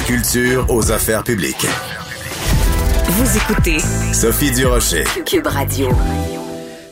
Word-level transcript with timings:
la 0.00 0.06
culture 0.06 0.66
aux 0.70 0.92
affaires 0.92 1.22
publiques. 1.22 1.66
Vous 3.08 3.36
écoutez 3.36 3.78
Sophie 4.12 4.50
Durocher. 4.50 5.04
Cube 5.26 5.46
Radio. 5.46 5.88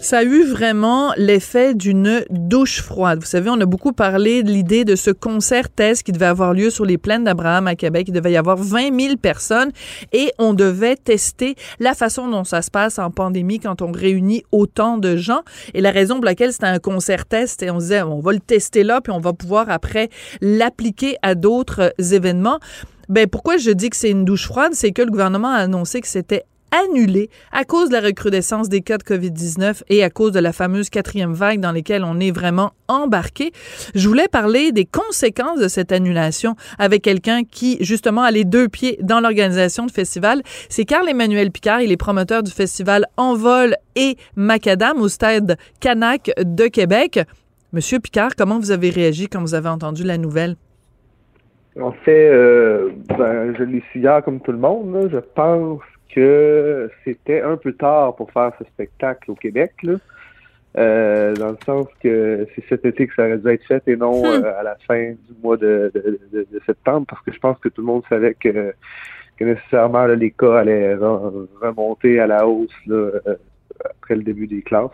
Ça 0.00 0.18
a 0.18 0.24
eu 0.24 0.44
vraiment 0.44 1.12
l'effet 1.16 1.74
d'une 1.74 2.24
douche 2.30 2.82
froide. 2.82 3.20
Vous 3.20 3.26
savez, 3.26 3.50
on 3.50 3.60
a 3.60 3.66
beaucoup 3.66 3.92
parlé 3.92 4.42
de 4.42 4.50
l'idée 4.50 4.84
de 4.84 4.94
ce 4.94 5.10
concert 5.10 5.70
test 5.70 6.02
qui 6.02 6.12
devait 6.12 6.26
avoir 6.26 6.52
lieu 6.52 6.70
sur 6.70 6.84
les 6.84 6.98
plaines 6.98 7.24
d'Abraham 7.24 7.66
à 7.66 7.76
Québec. 7.76 8.06
Il 8.08 8.12
devait 8.12 8.32
y 8.32 8.36
avoir 8.36 8.58
20 8.58 8.98
000 9.00 9.16
personnes 9.16 9.70
et 10.12 10.30
on 10.38 10.52
devait 10.52 10.96
tester 10.96 11.54
la 11.80 11.94
façon 11.94 12.28
dont 12.28 12.44
ça 12.44 12.62
se 12.62 12.70
passe 12.70 12.98
en 12.98 13.10
pandémie 13.10 13.58
quand 13.58 13.80
on 13.80 13.90
réunit 13.90 14.44
autant 14.52 14.98
de 14.98 15.16
gens. 15.16 15.42
Et 15.72 15.80
la 15.80 15.90
raison 15.90 16.16
pour 16.16 16.24
laquelle 16.24 16.52
c'était 16.52 16.66
un 16.66 16.78
concert 16.78 17.24
test 17.24 17.62
et 17.62 17.70
on 17.70 17.78
disait 17.78 18.02
on 18.02 18.20
va 18.20 18.32
le 18.32 18.40
tester 18.40 18.82
là 18.84 19.00
puis 19.00 19.12
on 19.12 19.20
va 19.20 19.32
pouvoir 19.32 19.70
après 19.70 20.10
l'appliquer 20.40 21.16
à 21.22 21.34
d'autres 21.34 21.92
événements. 21.98 22.60
Ben 23.08 23.26
pourquoi 23.26 23.56
je 23.56 23.70
dis 23.70 23.90
que 23.90 23.96
c'est 23.96 24.10
une 24.10 24.24
douche 24.24 24.46
froide, 24.46 24.72
c'est 24.74 24.92
que 24.92 25.02
le 25.02 25.10
gouvernement 25.10 25.48
a 25.48 25.58
annoncé 25.58 26.00
que 26.00 26.08
c'était 26.08 26.44
annulé 26.70 27.30
à 27.52 27.64
cause 27.64 27.88
de 27.88 27.94
la 27.94 28.00
recrudescence 28.00 28.68
des 28.68 28.82
cas 28.82 28.98
de 28.98 29.02
COVID-19 29.02 29.82
et 29.88 30.04
à 30.04 30.10
cause 30.10 30.32
de 30.32 30.40
la 30.40 30.52
fameuse 30.52 30.90
quatrième 30.90 31.32
vague 31.32 31.60
dans 31.60 31.72
laquelle 31.72 32.04
on 32.04 32.20
est 32.20 32.30
vraiment 32.30 32.72
embarqué. 32.88 33.52
Je 33.94 34.06
voulais 34.08 34.28
parler 34.28 34.72
des 34.72 34.84
conséquences 34.84 35.58
de 35.60 35.68
cette 35.68 35.92
annulation 35.92 36.56
avec 36.78 37.02
quelqu'un 37.02 37.44
qui, 37.44 37.78
justement, 37.80 38.22
a 38.22 38.30
les 38.30 38.44
deux 38.44 38.68
pieds 38.68 38.98
dans 39.02 39.20
l'organisation 39.20 39.86
de 39.86 39.90
festival. 39.90 40.42
C'est 40.68 40.84
Carl-Emmanuel 40.84 41.50
Picard. 41.50 41.80
Il 41.80 41.92
est 41.92 41.96
promoteur 41.96 42.42
du 42.42 42.50
festival 42.50 43.06
Envol 43.16 43.76
et 43.96 44.16
Macadam 44.36 45.00
au 45.00 45.08
stade 45.08 45.56
Canac 45.80 46.30
de 46.38 46.66
Québec. 46.66 47.20
Monsieur 47.72 47.98
Picard, 47.98 48.36
comment 48.36 48.58
vous 48.58 48.70
avez 48.70 48.90
réagi 48.90 49.28
quand 49.28 49.40
vous 49.40 49.54
avez 49.54 49.68
entendu 49.68 50.04
la 50.04 50.18
nouvelle? 50.18 50.56
En 51.80 51.92
fait, 51.92 52.28
euh, 52.30 52.90
ben, 53.16 53.54
je 53.56 53.62
l'ai 53.64 53.82
su 53.92 53.98
hier 54.00 54.22
comme 54.24 54.40
tout 54.40 54.52
le 54.52 54.58
monde. 54.58 54.94
Là. 54.94 55.08
Je 55.10 55.18
pense 55.18 55.80
que 56.14 56.90
c'était 57.04 57.40
un 57.42 57.56
peu 57.56 57.72
tard 57.72 58.16
pour 58.16 58.30
faire 58.32 58.52
ce 58.58 58.64
spectacle 58.64 59.30
au 59.30 59.34
Québec, 59.34 59.72
là. 59.82 59.94
Euh, 60.76 61.34
dans 61.34 61.48
le 61.48 61.56
sens 61.64 61.86
que 62.02 62.46
c'est 62.54 62.64
cet 62.68 62.84
été 62.84 63.06
que 63.06 63.14
ça 63.14 63.22
aurait 63.26 63.38
dû 63.38 63.48
être 63.48 63.64
fait 63.64 63.82
et 63.88 63.96
non 63.96 64.22
Hmm. 64.22 64.44
euh, 64.44 64.60
à 64.60 64.62
la 64.62 64.76
fin 64.86 65.10
du 65.12 65.34
mois 65.42 65.56
de, 65.56 65.90
de, 65.94 66.18
de- 66.32 66.46
de 66.52 66.60
septembre, 66.66 67.06
parce 67.08 67.22
que 67.24 67.32
je 67.32 67.38
pense 67.38 67.58
que 67.58 67.68
tout 67.68 67.80
le 67.80 67.86
monde 67.86 68.02
savait 68.08 68.34
que, 68.34 68.72
que 69.38 69.44
nécessairement 69.44 70.04
là, 70.06 70.14
les 70.14 70.30
cas 70.30 70.58
allaient 70.58 70.94
re- 70.94 71.46
remonter 71.60 72.20
à 72.20 72.26
la 72.26 72.46
hausse 72.46 72.70
là, 72.86 72.96
euh, 73.26 73.36
après 73.84 74.16
le 74.16 74.22
début 74.22 74.46
des 74.46 74.62
classes. 74.62 74.90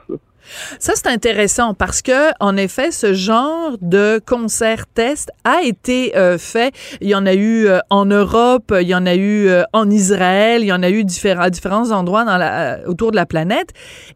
Ça, 0.79 0.93
c'est 0.95 1.09
intéressant 1.09 1.75
parce 1.75 2.03
que, 2.03 2.31
en 2.41 2.57
effet, 2.57 2.91
ce 2.91 3.15
genre 3.15 3.77
de 3.81 4.21
concert 4.25 4.87
test 4.87 5.31
a 5.45 5.63
été 5.63 6.17
euh, 6.17 6.39
fait. 6.39 6.75
Il 7.01 7.09
y 7.09 7.15
en 7.15 7.27
a 7.27 7.35
eu 7.35 7.67
euh, 7.67 7.79
en 7.91 8.05
Europe, 8.07 8.75
il 8.79 8.87
y 8.87 8.95
en 8.95 9.07
a 9.07 9.15
eu 9.15 9.49
euh, 9.49 9.63
en 9.73 9.91
Israël, 9.91 10.63
il 10.63 10.67
y 10.67 10.73
en 10.73 10.83
a 10.83 10.91
eu 10.91 11.05
à 11.39 11.51
différents 11.51 11.91
endroits 11.93 12.25
dans 12.25 12.37
la, 12.37 12.75
euh, 12.75 12.87
autour 12.87 13.11
de 13.11 13.17
la 13.17 13.27
planète. 13.27 13.71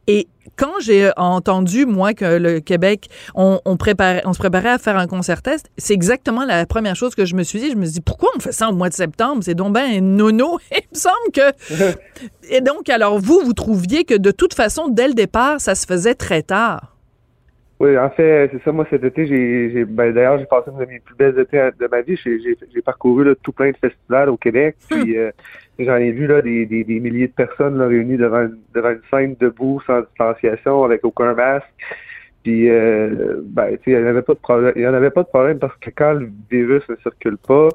Et 0.07 0.29
quand 0.59 0.81
j'ai 0.81 1.07
euh, 1.07 1.13
entendu, 1.17 1.87
moi, 1.87 2.13
que 2.13 2.37
le 2.37 2.61
Québec, 2.61 3.09
on, 3.35 3.61
on, 3.65 3.77
préparait, 3.77 4.23
on 4.25 4.33
se 4.33 4.39
préparait 4.39 4.71
à 4.71 4.79
faire 4.79 4.99
un 4.99 5.07
concert 5.07 5.41
test, 5.41 5.71
c'est 5.79 5.95
exactement 5.95 6.45
la 6.45 6.67
première 6.67 6.97
chose 6.97 7.15
que 7.15 7.25
je 7.25 7.35
me 7.35 7.45
suis 7.45 7.61
dit. 7.61 7.71
Je 7.71 7.77
me 7.77 7.85
suis 7.85 7.95
dit, 7.95 8.01
pourquoi 8.01 8.31
on 8.37 8.41
fait 8.41 8.53
ça 8.53 8.69
au 8.69 8.73
mois 8.73 8.89
de 8.89 8.95
septembre? 8.95 9.43
C'est 9.43 9.55
donc 9.55 9.73
ben 9.73 10.05
nono. 10.05 10.59
Il 10.73 10.83
me 10.93 10.99
semble 10.99 11.33
que... 11.33 11.95
Et 12.51 12.61
donc, 12.61 12.89
alors, 12.89 13.19
vous, 13.19 13.41
vous 13.45 13.53
trouviez 13.53 14.05
que 14.05 14.15
de 14.15 14.31
toute 14.31 14.55
façon, 14.55 14.89
dès 14.89 15.07
le 15.07 15.15
départ, 15.15 15.61
ça 15.61 15.75
se 15.75 15.87
faisait 15.87 16.15
très 16.15 16.43
tard. 16.43 16.98
Oui, 17.81 17.97
en 17.97 18.11
fait, 18.11 18.51
c'est 18.53 18.63
ça. 18.65 18.73
Moi, 18.73 18.87
cet 18.91 19.05
été, 19.05 19.27
j'ai, 19.27 19.71
j'ai 19.71 19.85
ben, 19.85 20.13
d'ailleurs, 20.13 20.39
j'ai 20.39 20.47
passé 20.47 20.71
une 20.71 20.79
de 20.79 20.85
mes 20.85 20.99
plus 20.99 21.15
belles 21.15 21.39
étés 21.39 21.71
de 21.79 21.87
ma 21.87 22.01
vie. 22.01 22.17
J'ai, 22.17 22.41
j'ai, 22.41 22.57
j'ai 22.75 22.83
parcouru 22.83 23.25
là, 23.25 23.35
tout 23.41 23.53
plein 23.53 23.71
de 23.71 23.77
festivals 23.77 24.31
au 24.31 24.37
Québec. 24.37 24.77
Puis 24.91 25.17
euh, 25.17 25.31
j'en 25.79 25.95
ai 25.97 26.11
vu 26.11 26.27
là 26.27 26.43
des, 26.43 26.67
des, 26.67 26.83
des 26.83 26.99
milliers 26.99 27.29
de 27.29 27.33
personnes 27.33 27.79
là, 27.79 27.87
réunies 27.87 28.17
devant 28.17 28.43
une, 28.43 28.59
devant 28.75 28.91
une 28.91 29.03
scène 29.11 29.37
debout, 29.39 29.81
sans 29.87 30.01
distanciation, 30.01 30.83
avec 30.83 31.05
aucun 31.05 31.35
masque. 31.35 31.69
Puis, 32.43 32.69
euh, 32.69 33.43
ben, 33.45 33.71
tu 33.71 33.77
sais, 33.77 33.91
il 33.93 33.99
n'y 33.99 34.05
en 34.05 34.07
avait 34.09 34.23
pas 34.23 34.35
de 34.35 34.39
problème. 34.41 34.73
Il 34.75 34.83
y 34.83 34.87
en 34.89 34.95
avait 34.95 35.11
pas 35.11 35.23
de 35.23 35.29
problème 35.29 35.59
parce 35.61 35.77
que 35.77 35.91
quand 35.91 36.15
le 36.15 36.31
virus 36.51 36.83
ne 36.89 36.97
circule 36.97 37.37
pas, 37.37 37.69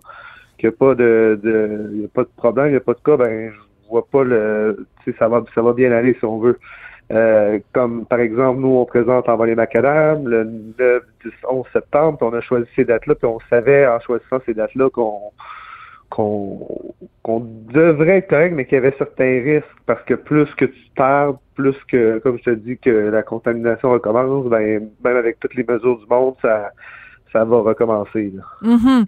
qu'il 0.58 0.68
n'y 0.68 0.76
a 0.76 0.78
pas 0.78 0.96
de, 0.96 1.40
de, 1.42 1.90
il 1.94 2.02
y 2.02 2.06
a 2.06 2.10
pas 2.10 2.24
de 2.24 2.30
problème, 2.36 2.68
il 2.68 2.72
n'y 2.72 2.78
a 2.78 2.82
pas 2.82 2.94
de 2.94 3.00
cas, 3.00 3.16
ben, 3.16 3.52
je 3.52 3.90
vois 3.90 4.06
pas 4.06 4.24
le, 4.24 4.86
tu 5.04 5.12
sais, 5.12 5.18
ça 5.18 5.30
va, 5.30 5.44
ça 5.56 5.62
va 5.62 5.72
bien 5.72 5.94
aller 5.94 6.14
si 6.20 6.26
on 6.26 6.40
veut. 6.40 6.60
Euh, 7.12 7.60
comme 7.74 8.06
par 8.06 8.20
exemple, 8.20 8.62
nous, 8.62 8.76
on 8.76 8.86
présente 8.86 9.28
en 9.28 9.44
les 9.44 9.56
Macadam 9.56 10.28
le 10.28 10.44
9, 10.80 11.04
10, 11.26 11.32
11 11.50 11.66
septembre, 11.74 12.18
puis 12.18 12.28
on 12.32 12.34
a 12.34 12.42
choisi 12.42 12.68
ces 12.76 12.86
dates-là, 12.86 13.16
puis 13.16 13.28
on 13.28 13.40
savait 13.50 13.86
en 13.88 14.00
choisissant 14.00 14.40
ces 14.46 14.54
dates-là 14.54 14.90
qu'on 14.90 15.20
qu'on 16.10 16.68
qu'on 17.24 17.40
devrait 17.74 18.20
être 18.20 18.30
correct, 18.30 18.54
mais 18.56 18.66
qu'il 18.66 18.76
y 18.76 18.78
avait 18.78 18.96
certains 18.98 19.42
risques 19.44 19.68
parce 19.86 20.04
que 20.04 20.14
plus 20.14 20.54
que 20.56 20.66
tu 20.66 20.90
tardes, 20.96 21.38
plus 21.56 21.76
que, 21.88 22.20
comme 22.20 22.38
je 22.40 22.44
te 22.44 22.50
dis, 22.52 22.78
que 22.78 22.90
la 22.90 23.24
contamination 23.24 23.92
recommence, 23.92 24.46
ben 24.48 24.90
même 25.04 25.18
avec 25.18 25.40
toutes 25.40 25.56
les 25.56 25.64
mesures 25.64 26.00
du 26.00 26.06
monde, 26.08 26.36
ça 26.42 26.72
ça 27.34 27.44
va 27.44 27.60
recommencer. 27.60 28.32
Là. 28.36 28.44
Mhm. 28.62 29.06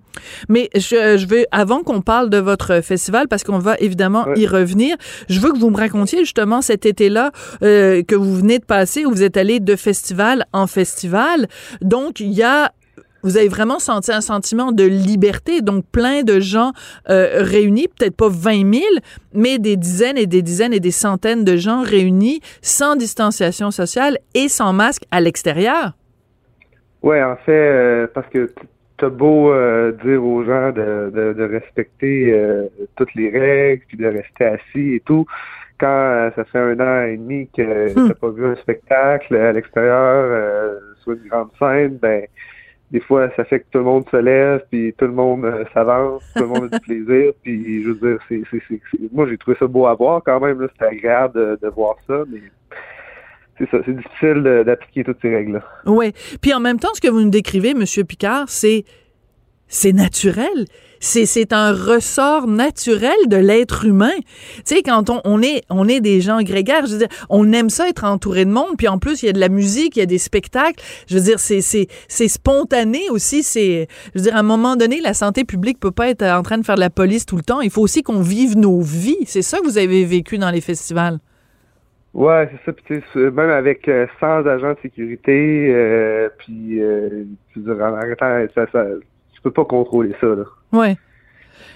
Mais 0.49 0.69
je, 0.75 1.17
je 1.17 1.27
veux, 1.27 1.45
avant 1.51 1.83
qu'on 1.83 2.01
parle 2.01 2.29
de 2.29 2.39
votre 2.39 2.81
festival, 2.81 3.27
parce 3.27 3.43
qu'on 3.43 3.59
va 3.59 3.75
évidemment 3.79 4.25
y 4.35 4.47
revenir, 4.47 4.97
je 5.29 5.39
veux 5.39 5.51
que 5.51 5.59
vous 5.59 5.69
me 5.69 5.77
racontiez 5.77 6.19
justement 6.19 6.61
cet 6.61 6.85
été-là 6.85 7.31
euh, 7.63 8.03
que 8.03 8.15
vous 8.15 8.35
venez 8.35 8.59
de 8.59 8.65
passer, 8.65 9.05
où 9.05 9.11
vous 9.11 9.23
êtes 9.23 9.37
allé 9.37 9.59
de 9.59 9.75
festival 9.75 10.45
en 10.51 10.67
festival. 10.67 11.47
Donc, 11.81 12.19
il 12.19 12.33
y 12.33 12.43
a 12.43 12.71
vous 13.21 13.37
avez 13.37 13.47
vraiment 13.47 13.79
senti 13.79 14.11
un 14.11 14.21
sentiment 14.21 14.71
de 14.71 14.83
liberté, 14.83 15.61
donc 15.61 15.83
plein 15.91 16.21
de 16.21 16.39
gens 16.39 16.73
euh, 17.09 17.41
réunis, 17.41 17.87
peut-être 17.87 18.15
pas 18.15 18.29
20 18.29 18.71
000, 18.71 18.83
mais 19.33 19.57
des 19.57 19.77
dizaines 19.77 20.19
et 20.19 20.27
des 20.27 20.43
dizaines 20.43 20.73
et 20.73 20.79
des 20.79 20.91
centaines 20.91 21.43
de 21.43 21.57
gens 21.57 21.81
réunis 21.81 22.39
sans 22.61 22.95
distanciation 22.95 23.71
sociale 23.71 24.19
et 24.35 24.47
sans 24.47 24.73
masque 24.73 25.05
à 25.09 25.21
l'extérieur. 25.21 25.93
Ouais, 27.05 27.23
en 27.23 27.37
fait, 27.37 27.51
euh, 27.53 28.07
parce 28.13 28.27
que 28.29 28.53
t'as 28.97 29.09
beau 29.09 29.51
euh, 29.53 29.93
dire 30.05 30.23
aux 30.25 30.43
gens 30.45 30.71
de, 30.73 31.11
de, 31.13 31.33
de 31.33 31.43
respecter 31.45 32.33
euh, 32.33 32.67
toutes 32.97 33.15
les 33.15 33.29
règles, 33.31 33.83
puis 33.87 33.97
de 33.97 34.07
rester 34.07 34.45
assis 34.45 34.95
et 34.95 35.01
tout, 35.01 35.25
quand 35.79 35.87
euh, 35.87 36.31
ça 36.35 36.45
fait 36.45 36.59
un 36.59 36.79
an 36.81 37.05
et 37.07 37.17
demi 37.17 37.49
que 37.55 37.99
Hmm. 37.99 38.07
t'as 38.07 38.15
pas 38.15 38.29
vu 38.31 38.45
un 38.47 38.55
spectacle 38.57 39.35
à 39.35 39.53
l'extérieur, 39.53 40.25
euh, 40.31 40.79
sur 41.03 41.13
une 41.13 41.27
grande 41.29 41.51
scène, 41.59 41.97
ben 41.99 42.27
des 42.91 43.01
fois 43.01 43.29
ça 43.37 43.45
fait 43.45 43.61
que 43.61 43.65
tout 43.71 43.79
le 43.79 43.85
monde 43.85 44.09
se 44.11 44.17
lève, 44.17 44.65
puis 44.71 44.93
tout 44.97 45.05
le 45.07 45.13
monde 45.13 45.45
euh, 45.45 45.65
s'avance, 45.73 46.23
tout 46.37 46.43
le 46.43 46.49
monde 46.49 46.65
a 46.65 46.69
du 46.69 46.79
plaisir, 46.85 47.33
puis 47.43 47.83
je 47.83 47.89
veux 47.89 47.95
dire, 48.17 48.19
c'est, 48.29 48.43
c'est, 48.51 48.61
c'est, 48.69 48.81
c'est- 48.91 49.13
moi 49.13 49.27
j'ai 49.29 49.37
trouvé 49.39 49.57
ça 49.59 49.67
beau 49.67 49.87
à 49.87 49.95
voir 49.95 50.23
quand 50.25 50.39
même, 50.41 50.61
là, 50.61 50.67
c'était 50.73 50.85
agréable 50.95 51.35
de, 51.35 51.59
de 51.61 51.69
voir 51.69 51.97
ça, 52.07 52.23
mais 52.31 52.41
c'est 53.57 53.69
ça, 53.69 53.77
c'est 53.85 53.95
difficile 53.95 54.63
d'appliquer 54.65 55.03
toutes 55.03 55.19
ces 55.21 55.33
règles-là. 55.33 55.63
Oui. 55.85 56.11
Puis 56.41 56.53
en 56.53 56.59
même 56.59 56.79
temps, 56.79 56.93
ce 56.93 57.01
que 57.01 57.07
vous 57.07 57.21
nous 57.21 57.29
décrivez, 57.29 57.73
Monsieur 57.73 58.03
Picard, 58.03 58.49
c'est 58.49 58.83
c'est 59.67 59.93
naturel. 59.93 60.65
C'est 60.99 61.53
un 61.53 61.71
ressort 61.71 62.47
naturel 62.47 63.15
de 63.27 63.35
l'être 63.35 63.85
humain. 63.85 64.15
Tu 64.57 64.75
sais, 64.75 64.81
quand 64.81 65.09
on, 65.09 65.21
on 65.23 65.41
est 65.41 65.63
on 65.69 65.87
est 65.87 65.99
des 65.99 66.19
gens 66.19 66.41
grégaires, 66.41 66.85
je 66.87 66.93
veux 66.93 66.97
dire, 66.99 67.07
on 67.29 67.51
aime 67.51 67.69
ça 67.69 67.87
être 67.89 68.05
entouré 68.05 68.45
de 68.45 68.49
monde. 68.49 68.77
Puis 68.77 68.87
en 68.87 68.97
plus, 68.97 69.21
il 69.21 69.27
y 69.27 69.29
a 69.29 69.33
de 69.33 69.39
la 69.39 69.49
musique, 69.49 69.97
il 69.97 69.99
y 69.99 70.03
a 70.03 70.07
des 70.07 70.17
spectacles. 70.17 70.83
Je 71.07 71.17
veux 71.17 71.23
dire, 71.23 71.39
c'est 71.39 72.27
spontané 72.27 73.01
aussi. 73.11 73.43
C'est 73.43 73.87
je 74.13 74.19
veux 74.19 74.23
dire, 74.23 74.35
à 74.35 74.39
un 74.39 74.43
moment 74.43 74.75
donné, 74.75 74.99
la 74.99 75.13
santé 75.13 75.43
publique 75.43 75.79
peut 75.79 75.91
pas 75.91 76.09
être 76.09 76.23
en 76.23 76.41
train 76.41 76.57
de 76.57 76.65
faire 76.65 76.75
de 76.75 76.79
la 76.79 76.89
police 76.89 77.25
tout 77.25 77.37
le 77.37 77.43
temps. 77.43 77.61
Il 77.61 77.69
faut 77.69 77.81
aussi 77.81 78.01
qu'on 78.01 78.21
vive 78.21 78.57
nos 78.57 78.81
vies. 78.81 79.17
C'est 79.25 79.43
ça 79.43 79.59
que 79.59 79.65
vous 79.65 79.77
avez 79.77 80.05
vécu 80.05 80.37
dans 80.37 80.49
les 80.49 80.61
festivals. 80.61 81.19
Ouais, 82.15 82.49
c'est 82.51 82.65
ça. 82.65 82.73
Puis 82.73 82.83
tu 82.87 82.95
sais, 82.95 83.03
c'est- 83.13 83.31
même 83.31 83.49
avec 83.49 83.87
euh, 83.87 84.07
100 84.19 84.47
agents 84.47 84.71
de 84.73 84.77
sécurité, 84.81 85.67
euh, 85.69 86.29
puis 86.39 86.81
euh, 86.81 87.25
ça, 88.55 88.65
ça, 88.71 88.85
tu 89.33 89.41
peux 89.43 89.51
pas 89.51 89.65
contrôler 89.65 90.15
ça. 90.21 90.27
Là. 90.27 90.45
Ouais. 90.71 90.95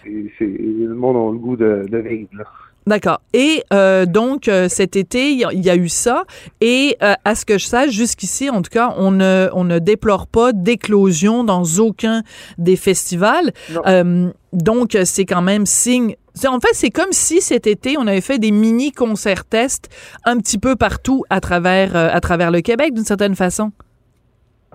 Le 0.06 0.94
monde 0.94 1.16
a 1.18 1.32
le 1.32 1.38
goût 1.38 1.58
de, 1.58 1.86
de 1.90 1.98
vivre. 1.98 2.30
Là. 2.38 2.46
D'accord. 2.88 3.22
Et 3.34 3.64
euh, 3.74 4.06
donc, 4.06 4.48
euh, 4.48 4.68
cet 4.68 4.96
été, 4.96 5.32
il 5.32 5.38
y, 5.52 5.60
y 5.66 5.70
a 5.70 5.76
eu 5.76 5.90
ça. 5.90 6.24
Et 6.62 6.96
euh, 7.04 7.14
à 7.24 7.36
ce 7.36 7.46
que 7.46 7.58
je 7.60 7.66
sache, 7.66 7.92
jusqu'ici, 7.92 8.50
en 8.50 8.62
tout 8.62 8.72
cas, 8.72 8.96
on 8.98 9.12
ne, 9.12 9.48
on 9.54 9.64
ne 9.64 9.78
déplore 9.78 10.26
pas 10.28 10.54
d'éclosion 10.54 11.44
dans 11.44 11.64
aucun 11.80 12.24
des 12.58 12.78
festivals. 12.78 13.52
Euh, 13.86 14.30
donc, 14.54 14.98
c'est 15.04 15.26
quand 15.26 15.44
même 15.44 15.66
signe. 15.68 16.16
En 16.48 16.60
fait, 16.60 16.74
c'est 16.74 16.90
comme 16.90 17.12
si 17.12 17.42
cet 17.42 17.68
été, 17.68 17.98
on 17.98 18.08
avait 18.08 18.22
fait 18.22 18.40
des 18.40 18.52
mini 18.52 18.92
concerts 18.92 19.46
tests 19.46 19.90
un 20.26 20.38
petit 20.38 20.58
peu 20.58 20.76
partout 20.76 21.24
à 21.30 21.42
travers, 21.42 21.96
euh, 21.96 22.08
à 22.12 22.22
travers 22.22 22.52
le 22.52 22.62
Québec, 22.62 22.94
d'une 22.94 23.04
certaine 23.04 23.36
façon. 23.36 23.72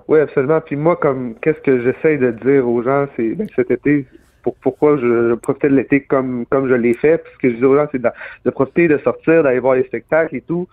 Oui, 0.09 0.21
absolument. 0.21 0.61
Puis 0.61 0.77
moi, 0.77 0.97
comme 0.97 1.35
qu'est-ce 1.41 1.61
que 1.61 1.83
j'essaye 1.83 2.19
de 2.19 2.33
dire 2.33 2.69
aux 2.69 2.83
gens, 2.83 3.07
c'est 3.17 3.35
ben, 3.35 3.47
cet 3.57 3.71
été, 3.71 4.07
pour, 4.43 4.55
pourquoi 4.57 4.99
je, 4.99 5.31
je 5.31 5.35
profitais 5.35 5.71
de 5.71 5.77
l'été 5.77 6.03
comme 6.03 6.45
je 6.53 6.75
l'ai 6.75 6.95
fait, 6.95 7.19
puis 7.19 7.33
que 7.41 7.51
je 7.51 7.57
dis 7.57 7.65
aux 7.65 7.77
gens, 7.77 7.87
c'est 7.91 8.03
de, 8.03 8.51
profiter, 8.51 8.89
de 8.89 8.99
sortir, 8.99 9.43
d'aller 9.43 9.61
voir 9.61 9.77
les 9.77 9.85
spectacles 9.85 10.37
et 10.37 10.43
tout. 10.43 10.69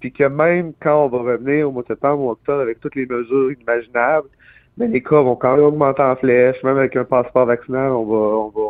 Puis 0.00 0.12
que 0.12 0.24
même 0.24 0.72
quand 0.80 1.04
on 1.04 1.08
va 1.08 1.32
revenir 1.32 1.68
au 1.68 1.72
mois 1.72 1.82
de 1.82 1.88
septembre 1.88 2.22
ou 2.22 2.30
octobre 2.30 2.62
avec 2.62 2.80
toutes 2.80 2.94
les 2.94 3.04
mesures 3.04 3.52
imaginables, 3.52 4.28
ben, 4.78 4.90
les 4.90 5.02
cas 5.02 5.20
vont 5.20 5.36
quand 5.36 5.56
même 5.56 5.66
augmenter 5.66 6.02
en 6.02 6.16
flèche. 6.16 6.56
Même 6.62 6.78
avec 6.78 6.96
un 6.96 7.04
passeport 7.04 7.44
vaccinal, 7.44 7.90
on 7.90 8.04
va, 8.04 8.16
on 8.16 8.48
va, 8.48 8.60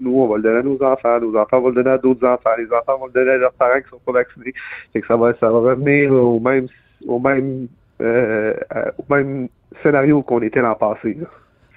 nous, 0.00 0.20
on 0.20 0.28
va 0.28 0.36
le 0.36 0.42
donner 0.42 0.58
à 0.58 0.62
nos 0.62 0.82
enfants, 0.82 1.20
nos 1.20 1.36
enfants 1.36 1.60
vont 1.60 1.68
le 1.68 1.74
donner 1.74 1.90
à 1.90 1.98
d'autres 1.98 2.26
enfants, 2.26 2.50
les 2.58 2.66
enfants 2.72 2.98
vont 2.98 3.06
le 3.06 3.12
donner 3.12 3.30
à 3.32 3.36
leurs 3.38 3.52
parents 3.52 3.80
qui 3.80 3.88
sont 3.90 4.00
pas 4.04 4.12
vaccinés. 4.12 4.54
Fait 4.92 5.00
que 5.00 5.06
ça 5.06 5.16
va, 5.16 5.34
ça 5.34 5.50
va 5.50 5.58
revenir 5.58 6.12
au 6.12 6.40
même, 6.40 6.66
au 7.06 7.18
même, 7.18 7.68
euh, 8.00 8.54
au 8.98 9.14
même 9.14 9.48
scénario 9.82 10.22
qu'on 10.22 10.42
était 10.42 10.60
l'an 10.60 10.74
passé. 10.74 11.16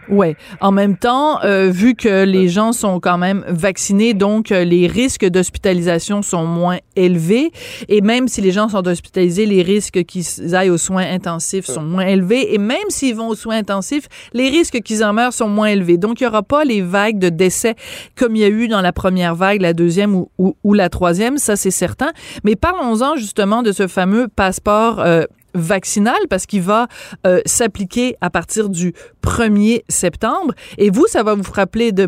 Oui. 0.10 0.36
En 0.62 0.72
même 0.72 0.98
temps, 0.98 1.44
euh, 1.44 1.70
vu 1.70 1.96
que 1.96 2.24
les 2.24 2.48
gens 2.50 2.72
sont 2.72 3.00
quand 3.00 3.18
même 3.18 3.44
vaccinés, 3.48 4.14
donc 4.14 4.52
euh, 4.52 4.64
les 4.64 4.88
risques 4.88 5.26
d'hospitalisation 5.26 6.22
sont 6.22 6.46
moins 6.46 6.78
élevés. 6.96 7.52
Et 7.90 8.02
même 8.02 8.28
si 8.28 8.42
les 8.42 8.52
gens 8.52 8.70
sont 8.70 8.88
hospitalisés, 8.88 9.46
les 9.46 9.62
risques 9.62 10.04
qu'ils 10.06 10.56
aillent 10.56 10.70
aux 10.70 10.78
soins 10.78 11.06
intensifs 11.06 11.66
sont 11.66 11.82
moins 11.82 12.06
élevés. 12.06 12.54
Et 12.54 12.58
même 12.58 12.90
s'ils 12.90 13.16
vont 13.16 13.28
aux 13.28 13.36
soins 13.36 13.58
intensifs, 13.58 14.08
les 14.34 14.50
risques 14.50 14.82
qu'ils 14.82 15.04
en 15.04 15.14
meurent 15.14 15.34
sont 15.34 15.50
moins 15.50 15.68
élevés. 15.68 15.98
Donc, 15.98 16.22
il 16.22 16.24
n'y 16.24 16.28
aura 16.28 16.44
pas 16.44 16.64
les 16.64 16.82
vagues 16.82 17.20
de 17.20 17.30
décès 17.30 17.76
comme 18.16 18.36
il 18.36 18.42
y 18.42 18.46
a 18.46 18.50
eu 18.50 18.68
dans 18.68 18.82
la 18.82 18.94
première 18.94 19.36
vague, 19.36 19.62
la 19.62 19.74
deuxième 19.74 20.16
ou, 20.16 20.30
ou, 20.38 20.74
la 20.74 20.90
troisième. 20.90 21.38
Ça, 21.38 21.56
c'est 21.56 21.72
certain. 21.72 22.12
Mais 22.44 22.56
parlons-en 22.56 23.16
justement 23.16 23.64
de 23.64 23.72
ce 23.72 23.88
fameux 23.88 24.28
passeport 24.28 25.00
euh, 25.00 25.24
vaccinal 25.60 26.18
parce 26.30 26.46
qu'il 26.46 26.62
va 26.62 26.88
euh, 27.26 27.42
s'appliquer 27.46 28.16
à 28.22 28.30
partir 28.30 28.70
du 28.70 28.94
1er 29.24 29.84
septembre. 29.90 30.54
Et 30.78 30.90
vous, 30.90 31.06
ça 31.08 31.24
va 31.24 31.36
vous 31.36 31.44
frapper 31.44 31.92
de, 31.92 32.08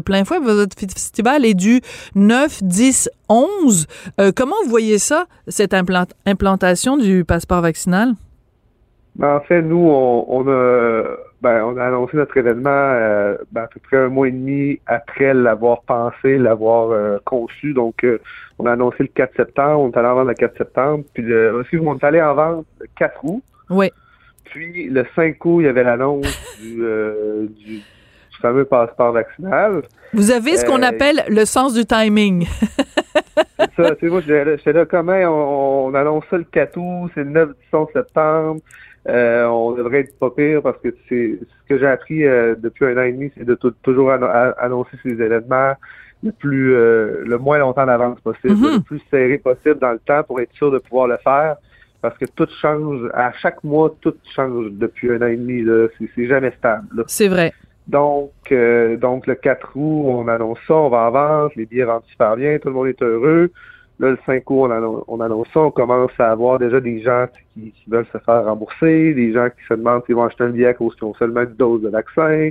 plein 0.00 0.24
fouet. 0.24 0.40
Votre 0.40 0.78
festival 0.78 1.44
est 1.44 1.54
du 1.54 1.80
9, 2.14 2.62
10, 2.62 3.10
11. 3.28 3.86
comment 4.36 4.56
vous 4.64 4.70
voyez 4.70 4.98
ça, 4.98 5.26
cette 5.48 5.74
implantation 5.74 6.96
du 6.96 7.24
passeport 7.24 7.62
vaccinal? 7.62 8.14
Ben, 9.16 9.36
en 9.36 9.40
fait, 9.40 9.62
nous, 9.62 9.88
on, 9.88 10.24
on 10.28 10.48
a 10.48 11.04
ben, 11.42 11.64
on 11.64 11.76
a 11.76 11.86
annoncé 11.86 12.16
notre 12.16 12.36
événement 12.36 12.70
euh, 12.70 13.36
ben, 13.50 13.62
à 13.62 13.66
peu 13.66 13.80
près 13.80 13.96
un 13.96 14.08
mois 14.08 14.28
et 14.28 14.30
demi 14.30 14.78
après 14.86 15.34
l'avoir 15.34 15.82
pensé, 15.82 16.38
l'avoir 16.38 16.90
euh, 16.90 17.18
conçu. 17.24 17.72
Donc, 17.74 18.04
euh, 18.04 18.20
on 18.60 18.66
a 18.66 18.72
annoncé 18.72 18.98
le 19.00 19.08
4 19.08 19.34
septembre, 19.36 19.80
on 19.80 19.90
est 19.90 19.96
allé 19.98 20.06
en 20.08 20.14
vente 20.14 20.28
le 20.28 20.34
4 20.34 20.56
septembre. 20.56 21.04
Puis, 21.12 21.24
le, 21.24 21.60
excuse 21.60 21.82
on 21.84 21.98
est 21.98 22.04
allé 22.04 22.22
en 22.22 22.34
vente 22.34 22.66
le 22.80 22.86
4 22.96 23.24
août. 23.24 23.42
Oui. 23.70 23.90
Puis, 24.44 24.88
le 24.88 25.04
5 25.16 25.44
août, 25.44 25.60
il 25.60 25.64
y 25.64 25.68
avait 25.68 25.82
l'annonce 25.82 26.26
du, 26.62 26.76
du, 27.48 27.82
fameux 28.40 28.64
passeport 28.64 29.12
vaccinal. 29.12 29.82
Vous 30.12 30.30
avez 30.30 30.56
ce 30.56 30.64
qu'on 30.64 30.82
appelle 30.82 31.24
le 31.28 31.44
sens 31.44 31.74
du 31.74 31.84
timing. 31.84 32.46
c'est 33.58 33.82
ça. 33.82 33.96
Tu 33.96 34.06
sais, 34.06 34.12
moi, 34.12 34.20
j'étais 34.20 34.72
là, 34.72 34.84
comment 34.84 35.12
on, 35.12 35.88
on, 35.88 35.94
annonce 35.94 36.24
ça 36.30 36.36
le 36.36 36.44
4 36.44 36.76
août, 36.76 37.10
c'est 37.14 37.24
le 37.24 37.30
9 37.30 37.50
septembre. 37.92 38.60
Euh, 39.08 39.46
on 39.46 39.72
devrait 39.72 40.00
être 40.00 40.16
pas 40.18 40.30
pire 40.30 40.62
parce 40.62 40.78
que 40.78 40.94
c'est 41.08 41.38
ce 41.40 41.68
que 41.68 41.78
j'ai 41.78 41.86
appris 41.86 42.24
euh, 42.24 42.54
depuis 42.56 42.86
un 42.86 42.96
an 42.96 43.02
et 43.02 43.12
demi, 43.12 43.32
c'est 43.36 43.44
de 43.44 43.58
toujours 43.82 44.12
annoncer 44.12 44.96
ces 45.02 45.10
événements 45.10 45.74
le 46.22 46.30
plus 46.30 46.76
euh, 46.76 47.24
le 47.26 47.36
moins 47.36 47.58
longtemps 47.58 47.84
d'avance 47.84 48.20
possible, 48.20 48.54
mm-hmm. 48.54 48.74
le 48.76 48.80
plus 48.80 49.02
serré 49.10 49.38
possible 49.38 49.80
dans 49.80 49.90
le 49.90 49.98
temps 49.98 50.22
pour 50.22 50.40
être 50.40 50.52
sûr 50.52 50.70
de 50.70 50.78
pouvoir 50.78 51.08
le 51.08 51.16
faire. 51.16 51.56
Parce 52.00 52.16
que 52.16 52.26
tout 52.26 52.46
change, 52.60 53.08
à 53.14 53.32
chaque 53.32 53.62
mois, 53.64 53.92
tout 54.00 54.14
change 54.34 54.66
depuis 54.72 55.10
un 55.12 55.22
an 55.22 55.26
et 55.26 55.36
demi. 55.36 55.64
C'est 56.16 56.26
jamais 56.26 56.52
stable. 56.58 57.04
C'est 57.06 57.28
vrai. 57.28 57.52
Donc, 57.86 58.32
donc 59.00 59.26
le 59.28 59.34
4 59.36 59.76
août, 59.76 60.04
on 60.06 60.26
annonce 60.26 60.58
ça, 60.66 60.74
on 60.74 60.88
va 60.88 61.08
en 61.08 61.10
vente, 61.10 61.54
les 61.54 61.66
billets 61.66 61.84
rentrent 61.84 62.06
super 62.08 62.36
bien, 62.36 62.58
tout 62.58 62.68
le 62.68 62.74
monde 62.74 62.88
est 62.88 63.02
heureux. 63.02 63.52
Là, 64.02 64.10
le 64.10 64.18
5 64.26 64.50
août, 64.50 64.68
on 65.06 65.20
annonce, 65.20 65.46
ça, 65.54 65.60
on 65.60 65.70
commence 65.70 66.10
à 66.18 66.32
avoir 66.32 66.58
déjà 66.58 66.80
des 66.80 67.00
gens 67.02 67.26
qui, 67.54 67.72
veulent 67.86 68.06
se 68.12 68.18
faire 68.18 68.46
rembourser, 68.46 69.14
des 69.14 69.32
gens 69.32 69.48
qui 69.48 69.64
se 69.68 69.74
demandent 69.74 70.02
s'ils 70.06 70.16
vont 70.16 70.24
acheter 70.24 70.42
un 70.42 70.48
billet 70.48 70.66
à 70.66 70.74
cause 70.74 70.96
qu'ils 70.96 71.04
ont 71.04 71.14
seulement 71.14 71.42
une 71.42 71.54
dose 71.54 71.82
de 71.82 71.88
vaccin, 71.88 72.50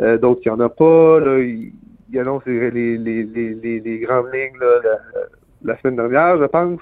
euh, 0.00 0.18
d'autres 0.18 0.42
qui 0.42 0.50
en 0.50 0.60
ont 0.60 0.68
pas. 0.68 1.20
Là, 1.20 1.38
ils, 1.38 1.72
annoncent 2.18 2.44
les, 2.46 2.70
les, 2.70 2.98
les, 2.98 3.80
les, 3.80 3.98
grandes 4.00 4.26
lignes 4.34 4.58
la, 5.64 5.78
semaine 5.78 5.96
dernière, 5.96 6.36
je 6.36 6.44
pense, 6.44 6.80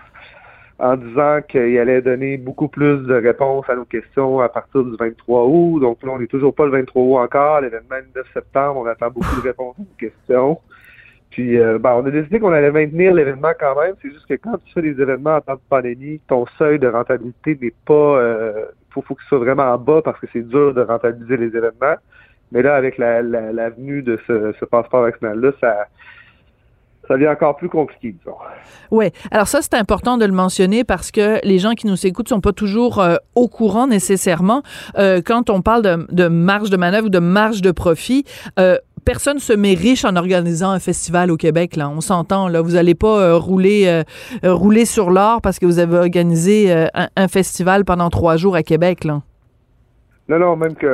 en 0.80 0.96
disant 0.96 1.38
qu'il 1.48 1.78
allait 1.78 2.02
donner 2.02 2.38
beaucoup 2.38 2.66
plus 2.66 3.06
de 3.06 3.14
réponses 3.14 3.66
à 3.70 3.76
nos 3.76 3.84
questions 3.84 4.40
à 4.40 4.48
partir 4.48 4.82
du 4.82 4.96
23 4.96 5.44
août. 5.44 5.78
Donc 5.78 6.02
là, 6.02 6.10
on 6.10 6.18
n'est 6.18 6.26
toujours 6.26 6.56
pas 6.56 6.64
le 6.64 6.72
23 6.72 7.02
août 7.02 7.24
encore. 7.24 7.60
L'événement 7.60 7.94
est 7.94 8.00
le 8.00 8.20
9 8.20 8.26
septembre, 8.34 8.80
on 8.80 8.86
attend 8.86 9.10
beaucoup 9.10 9.36
de 9.36 9.46
réponses 9.46 9.76
à 9.78 10.00
questions. 10.00 10.58
Puis, 11.32 11.58
euh, 11.58 11.78
ben, 11.78 11.94
on 11.94 12.04
a 12.06 12.10
décidé 12.10 12.38
qu'on 12.38 12.52
allait 12.52 12.70
maintenir 12.70 13.14
l'événement 13.14 13.52
quand 13.58 13.80
même. 13.80 13.94
C'est 14.02 14.10
juste 14.10 14.26
que 14.26 14.34
quand 14.34 14.58
tu 14.64 14.72
fais 14.74 14.82
des 14.82 15.00
événements 15.00 15.36
en 15.36 15.40
temps 15.40 15.54
de 15.54 15.60
pandémie, 15.68 16.20
ton 16.28 16.44
seuil 16.58 16.78
de 16.78 16.88
rentabilité 16.88 17.58
n'est 17.60 17.74
pas... 17.86 18.18
Euh, 18.18 18.66
faut, 18.90 19.00
faut 19.00 19.14
qu'il 19.14 19.26
soit 19.28 19.38
vraiment 19.38 19.64
en 19.64 19.78
bas 19.78 20.02
parce 20.02 20.20
que 20.20 20.26
c'est 20.32 20.46
dur 20.46 20.74
de 20.74 20.82
rentabiliser 20.82 21.38
les 21.38 21.46
événements. 21.46 21.96
Mais 22.52 22.60
là, 22.60 22.74
avec 22.76 22.98
la, 22.98 23.22
la, 23.22 23.70
venue 23.70 24.02
de 24.02 24.20
ce, 24.26 24.52
ce 24.60 24.64
passeport 24.66 25.02
vaccinal-là, 25.02 25.52
ça, 25.58 25.86
ça 27.08 27.14
devient 27.14 27.28
encore 27.28 27.56
plus 27.56 27.70
compliqué, 27.70 28.12
disons. 28.12 28.36
Oui. 28.90 29.06
Alors 29.30 29.48
ça, 29.48 29.60
c'est 29.62 29.74
important 29.74 30.18
de 30.18 30.26
le 30.26 30.32
mentionner 30.32 30.84
parce 30.84 31.10
que 31.10 31.44
les 31.46 31.58
gens 31.58 31.72
qui 31.72 31.86
nous 31.86 32.06
écoutent 32.06 32.28
sont 32.28 32.42
pas 32.42 32.52
toujours 32.52 33.00
euh, 33.00 33.16
au 33.34 33.48
courant 33.48 33.86
nécessairement. 33.86 34.62
Euh, 34.98 35.22
quand 35.24 35.48
on 35.48 35.62
parle 35.62 35.82
de, 35.82 36.06
de, 36.12 36.28
marge 36.28 36.68
de 36.68 36.76
manœuvre 36.76 37.06
ou 37.06 37.10
de 37.10 37.18
marge 37.18 37.62
de 37.62 37.70
profit, 37.70 38.24
euh, 38.58 38.76
personne 39.04 39.38
se 39.38 39.52
met 39.52 39.74
riche 39.74 40.04
en 40.04 40.16
organisant 40.16 40.70
un 40.70 40.78
festival 40.78 41.30
au 41.30 41.36
Québec. 41.36 41.76
Là, 41.76 41.88
on 41.88 42.00
s'entend. 42.00 42.48
Là, 42.48 42.60
vous 42.60 42.72
n'allez 42.72 42.94
pas 42.94 43.20
euh, 43.20 43.36
rouler 43.36 43.84
euh, 43.86 44.02
euh, 44.44 44.54
rouler 44.54 44.84
sur 44.84 45.10
l'or 45.10 45.40
parce 45.40 45.58
que 45.58 45.66
vous 45.66 45.78
avez 45.78 45.96
organisé 45.96 46.72
un, 46.72 47.28
festival 47.28 47.84
pendant 47.84 48.10
trois 48.10 48.36
jours 48.36 48.56
à 48.56 48.62
Québec. 48.62 49.04
Là. 49.04 49.22
Non, 50.28 50.38
non, 50.38 50.56
même 50.56 50.76
que 50.76 50.86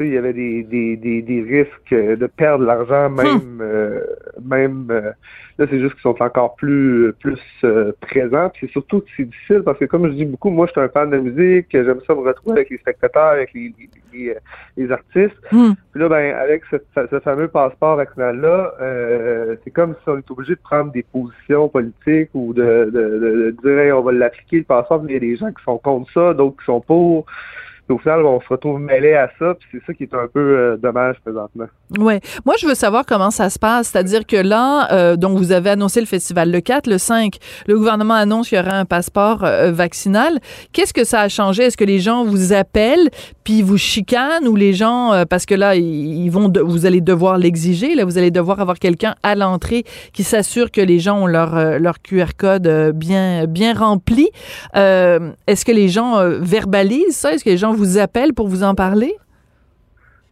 il 0.00 0.12
y 0.12 0.16
avait 0.16 0.32
des, 0.32 0.62
des, 0.62 0.96
des, 0.96 1.22
des, 1.22 1.42
risques 1.42 1.92
de 1.92 2.26
perdre 2.26 2.64
l'argent, 2.64 3.06
hum. 3.06 3.16
même, 3.16 3.58
euh, 3.60 4.00
même 4.44 4.86
euh, 4.90 5.10
là, 5.58 5.66
c'est 5.68 5.80
juste 5.80 5.94
qu'ils 5.94 6.02
sont 6.02 6.22
encore 6.22 6.54
plus, 6.54 7.12
plus 7.18 7.40
euh, 7.64 7.92
présents. 8.00 8.52
c'est 8.60 8.70
surtout 8.70 9.00
que 9.00 9.06
c'est 9.16 9.24
difficile 9.24 9.62
parce 9.64 9.78
que, 9.78 9.86
comme 9.86 10.06
je 10.06 10.12
dis 10.12 10.24
beaucoup, 10.24 10.50
moi, 10.50 10.66
je 10.66 10.72
suis 10.72 10.80
un 10.80 10.88
fan 10.88 11.10
de 11.10 11.18
musique, 11.18 11.66
j'aime 11.72 12.00
ça 12.06 12.14
me 12.14 12.20
retrouver 12.20 12.58
avec 12.58 12.70
les 12.70 12.78
spectateurs, 12.78 13.32
avec 13.32 13.52
les, 13.54 13.74
les, 14.12 14.36
les 14.76 14.92
artistes. 14.92 15.34
Hum. 15.52 15.74
Puis 15.90 16.00
là, 16.00 16.08
ben, 16.08 16.36
avec 16.36 16.62
ce, 16.70 16.76
ce 17.10 17.20
fameux 17.20 17.48
passeport 17.48 17.96
vaccinal-là, 17.96 19.56
c'est 19.64 19.72
comme 19.72 19.96
si 20.04 20.08
on 20.08 20.18
est 20.18 20.30
obligé 20.30 20.54
de 20.54 20.60
prendre 20.60 20.92
des 20.92 21.02
positions 21.02 21.68
politiques 21.68 22.30
ou 22.34 22.54
de, 22.54 22.88
de, 22.92 23.56
de, 23.60 23.82
dire, 23.84 23.98
on 23.98 24.02
va 24.02 24.12
l'appliquer, 24.12 24.58
le 24.58 24.64
passeport, 24.64 25.02
mais 25.02 25.10
il 25.10 25.14
y 25.14 25.16
a 25.16 25.20
des 25.20 25.36
gens 25.36 25.52
qui 25.52 25.62
sont 25.64 25.78
contre 25.78 26.08
ça, 26.12 26.34
d'autres 26.34 26.58
qui 26.58 26.66
sont 26.66 26.80
pour 26.80 27.26
au 27.88 27.98
final, 27.98 28.24
on 28.24 28.40
se 28.40 28.48
retrouve 28.48 28.80
mêlé 28.80 29.14
à 29.14 29.30
ça, 29.38 29.54
puis 29.54 29.68
c'est 29.72 29.86
ça 29.86 29.92
qui 29.92 30.04
est 30.04 30.14
un 30.14 30.26
peu 30.32 30.40
euh, 30.40 30.76
dommage 30.76 31.16
présentement. 31.22 31.66
Oui. 31.98 32.14
Moi, 32.44 32.54
je 32.58 32.66
veux 32.66 32.74
savoir 32.74 33.04
comment 33.06 33.30
ça 33.30 33.50
se 33.50 33.58
passe. 33.58 33.88
C'est-à-dire 33.88 34.26
que 34.26 34.36
là, 34.36 34.90
euh, 34.92 35.16
donc 35.16 35.36
vous 35.38 35.52
avez 35.52 35.70
annoncé 35.70 36.00
le 36.00 36.06
festival 36.06 36.50
le 36.50 36.60
4, 36.60 36.86
le 36.86 36.98
5, 36.98 37.36
le 37.66 37.76
gouvernement 37.76 38.14
annonce 38.14 38.48
qu'il 38.48 38.58
y 38.58 38.60
aura 38.60 38.76
un 38.76 38.84
passeport 38.84 39.44
euh, 39.44 39.70
vaccinal. 39.70 40.38
Qu'est-ce 40.72 40.94
que 40.94 41.04
ça 41.04 41.20
a 41.20 41.28
changé? 41.28 41.64
Est-ce 41.64 41.76
que 41.76 41.84
les 41.84 42.00
gens 42.00 42.24
vous 42.24 42.52
appellent 42.52 43.10
puis 43.44 43.60
vous 43.60 43.76
chicanent 43.76 44.48
ou 44.48 44.56
les 44.56 44.72
gens, 44.72 45.12
euh, 45.12 45.24
parce 45.28 45.44
que 45.44 45.54
là, 45.54 45.76
ils 45.76 46.30
vont, 46.30 46.50
vous 46.64 46.86
allez 46.86 47.02
devoir 47.02 47.36
l'exiger, 47.36 47.94
là, 47.94 48.04
vous 48.04 48.16
allez 48.16 48.30
devoir 48.30 48.60
avoir 48.60 48.78
quelqu'un 48.78 49.14
à 49.22 49.34
l'entrée 49.34 49.84
qui 50.14 50.24
s'assure 50.24 50.70
que 50.70 50.80
les 50.80 50.98
gens 50.98 51.22
ont 51.22 51.26
leur, 51.26 51.78
leur 51.78 52.00
QR 52.00 52.34
code 52.36 52.92
bien, 52.94 53.46
bien 53.46 53.74
rempli. 53.74 54.30
Est-ce 54.74 55.64
que 55.64 55.72
les 55.72 55.88
gens 55.88 56.18
verbalisent 56.40 57.16
ça? 57.16 57.34
Est-ce 57.34 57.44
que 57.44 57.50
les 57.50 57.58
gens 57.58 57.73
vous 57.74 57.98
appellent 57.98 58.34
pour 58.34 58.48
vous 58.48 58.62
en 58.62 58.74
parler? 58.74 59.14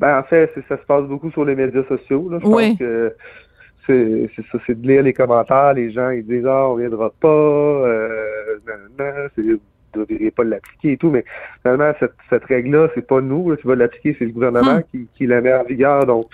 Ben, 0.01 0.19
en 0.19 0.23
fait, 0.25 0.51
ça 0.69 0.77
se 0.77 0.85
passe 0.85 1.05
beaucoup 1.05 1.31
sur 1.31 1.45
les 1.45 1.55
médias 1.55 1.85
sociaux. 1.85 2.29
Là. 2.29 2.39
Je 2.41 2.45
pense 2.45 2.79
que 2.79 3.15
c'est 3.87 4.29
ça, 4.51 4.59
c'est 4.67 4.81
de 4.81 4.87
lire 4.87 5.03
les 5.03 5.13
commentaires. 5.13 5.75
Les 5.75 5.93
gens, 5.93 6.11
ils 6.11 6.27
disent, 6.27 6.47
ah, 6.47 6.69
on 6.69 6.77
viendra 6.77 7.11
pas, 7.21 7.29
euh, 7.29 8.59
vous 9.37 9.43
ne 9.43 9.57
devriez 9.95 10.31
pas 10.31 10.45
l'appliquer 10.45 10.93
et 10.93 10.97
tout. 10.97 11.11
Mais 11.11 11.25
finalement, 11.63 11.93
cette, 12.01 12.15
cette 12.31 12.45
règle-là, 12.45 12.89
c'est 12.95 13.07
pas 13.07 13.21
nous 13.21 13.55
qui 13.57 13.67
va 13.67 13.75
l'appliquer, 13.75 14.17
c'est 14.19 14.25
le 14.25 14.33
gouvernement 14.33 14.79
hmm. 14.79 14.83
qui, 14.91 15.09
qui 15.17 15.27
la 15.27 15.41
met 15.41 15.55
en 15.55 15.65
vigueur. 15.65 16.07
Donc, 16.07 16.27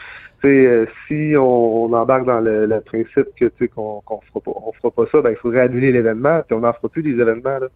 euh, 0.45 0.87
si 1.07 1.35
on, 1.37 1.93
embarque 1.93 2.25
dans 2.25 2.41
le, 2.41 2.81
principe 2.87 3.27
que 3.37 3.47
tu 3.47 3.53
sais 3.59 3.69
qu'on 3.69 4.00
qu'on 4.05 4.21
fera 4.21 4.41
pas 4.41 4.53
on 4.65 4.73
fera 4.73 4.91
pas 4.93 5.05
ça, 5.11 5.21
ben 5.21 5.31
il 5.31 5.37
faudrait 5.37 5.62
annuler 5.62 5.91
l'événement, 5.91 6.43
puis 6.47 6.57
on 6.57 6.61
n'en 6.61 6.73
fera 6.73 6.88
plus 6.88 7.03
des 7.03 7.21
événements. 7.21 7.59
Là 7.59 7.67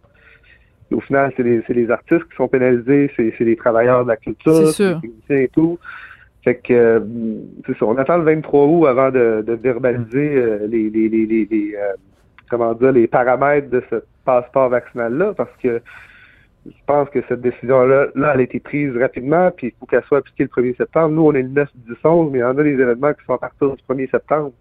au 0.93 1.01
final, 1.01 1.33
c'est 1.35 1.43
les, 1.43 1.63
les, 1.67 1.91
artistes 1.91 2.23
qui 2.29 2.35
sont 2.35 2.47
pénalisés, 2.47 3.11
c'est 3.15 3.39
les 3.39 3.55
travailleurs 3.55 4.03
de 4.03 4.09
la 4.09 4.17
culture, 4.17 4.61
les 4.61 4.73
techniciens 4.73 5.37
et 5.37 5.49
tout. 5.49 5.79
Fait 6.43 6.55
que 6.55 6.73
euh, 6.73 6.99
c'est 7.65 7.77
ça. 7.77 7.85
On 7.85 7.97
attend 7.97 8.17
le 8.17 8.23
23 8.23 8.65
août 8.65 8.85
avant 8.85 9.11
de, 9.11 9.43
de 9.47 9.53
verbaliser 9.53 10.35
euh, 10.35 10.67
les, 10.67 10.89
les, 10.89 11.07
les, 11.07 11.25
les 11.25 11.75
euh, 11.75 11.93
comment 12.49 12.73
dire 12.73 12.91
les 12.91 13.07
paramètres 13.07 13.69
de 13.69 13.81
ce 13.89 14.03
passeport 14.25 14.69
vaccinal-là, 14.69 15.33
parce 15.35 15.55
que 15.61 15.81
je 16.65 16.71
pense 16.85 17.09
que 17.09 17.19
cette 17.27 17.41
décision-là, 17.41 18.07
là, 18.15 18.31
elle 18.33 18.39
a 18.39 18.43
été 18.43 18.59
prise 18.59 18.95
rapidement, 18.97 19.51
puis 19.51 19.67
il 19.67 19.73
faut 19.79 19.85
qu'elle 19.85 20.03
soit 20.03 20.19
appliquée 20.19 20.43
le 20.43 20.49
1er 20.49 20.77
septembre. 20.77 21.09
Nous, 21.09 21.21
on 21.21 21.33
est 21.33 21.41
le 21.41 21.49
9 21.49 21.69
10 21.75 21.95
11, 22.03 22.31
mais 22.31 22.39
il 22.39 22.41
y 22.41 22.43
en 22.43 22.57
a 22.57 22.63
des 22.63 22.71
événements 22.71 23.13
qui 23.13 23.25
sont 23.25 23.33
à 23.33 23.37
partir 23.37 23.75
du 23.75 23.83
1er 23.89 24.09
septembre. 24.09 24.51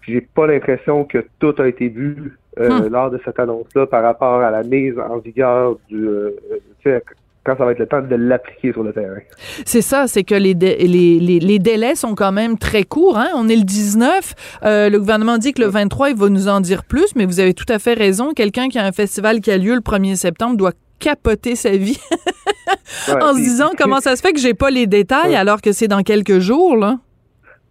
Puis 0.00 0.14
j'ai 0.14 0.20
pas 0.20 0.46
l'impression 0.46 1.04
que 1.04 1.24
tout 1.38 1.54
a 1.58 1.66
été 1.66 1.88
vu 1.88 2.38
euh, 2.58 2.80
hmm. 2.80 2.92
lors 2.92 3.10
de 3.10 3.20
cette 3.24 3.38
annonce-là 3.38 3.86
par 3.86 4.02
rapport 4.02 4.40
à 4.40 4.50
la 4.50 4.62
mise 4.62 4.98
en 4.98 5.18
vigueur 5.18 5.76
du... 5.88 6.06
Euh, 6.06 7.00
quand 7.48 7.56
ça 7.56 7.64
va 7.64 7.72
être 7.72 7.78
le 7.78 7.86
temps 7.86 8.02
de 8.02 8.14
l'appliquer 8.14 8.72
sur 8.72 8.82
le 8.82 8.92
terrain. 8.92 9.20
C'est 9.64 9.80
ça, 9.80 10.06
c'est 10.06 10.22
que 10.22 10.34
les, 10.34 10.52
les, 10.52 11.18
les, 11.18 11.58
délais 11.58 11.94
sont 11.94 12.14
quand 12.14 12.32
même 12.32 12.58
très 12.58 12.82
courts. 12.82 13.16
Hein? 13.16 13.28
On 13.34 13.48
est 13.48 13.56
le 13.56 13.62
19. 13.62 14.34
Euh, 14.64 14.90
le 14.90 14.98
gouvernement 14.98 15.38
dit 15.38 15.54
que 15.54 15.62
le 15.62 15.68
23, 15.68 16.10
il 16.10 16.16
va 16.16 16.28
nous 16.28 16.48
en 16.48 16.60
dire 16.60 16.84
plus, 16.84 17.14
mais 17.16 17.24
vous 17.24 17.40
avez 17.40 17.54
tout 17.54 17.64
à 17.68 17.78
fait 17.78 17.94
raison. 17.94 18.32
Quelqu'un 18.34 18.68
qui 18.68 18.78
a 18.78 18.84
un 18.84 18.92
festival 18.92 19.40
qui 19.40 19.50
a 19.50 19.56
lieu 19.56 19.74
le 19.74 19.80
1er 19.80 20.16
septembre 20.16 20.56
doit 20.56 20.72
capoter 20.98 21.54
sa 21.54 21.70
vie 21.70 22.00
en 23.08 23.32
se 23.32 23.38
disant 23.38 23.70
comment 23.78 24.00
ça 24.00 24.16
se 24.16 24.20
fait 24.20 24.32
que 24.32 24.40
j'ai 24.40 24.54
pas 24.54 24.70
les 24.70 24.86
détails 24.86 25.36
alors 25.36 25.62
que 25.62 25.72
c'est 25.72 25.88
dans 25.88 26.02
quelques 26.02 26.40
jours. 26.40 26.76
Là. 26.76 26.98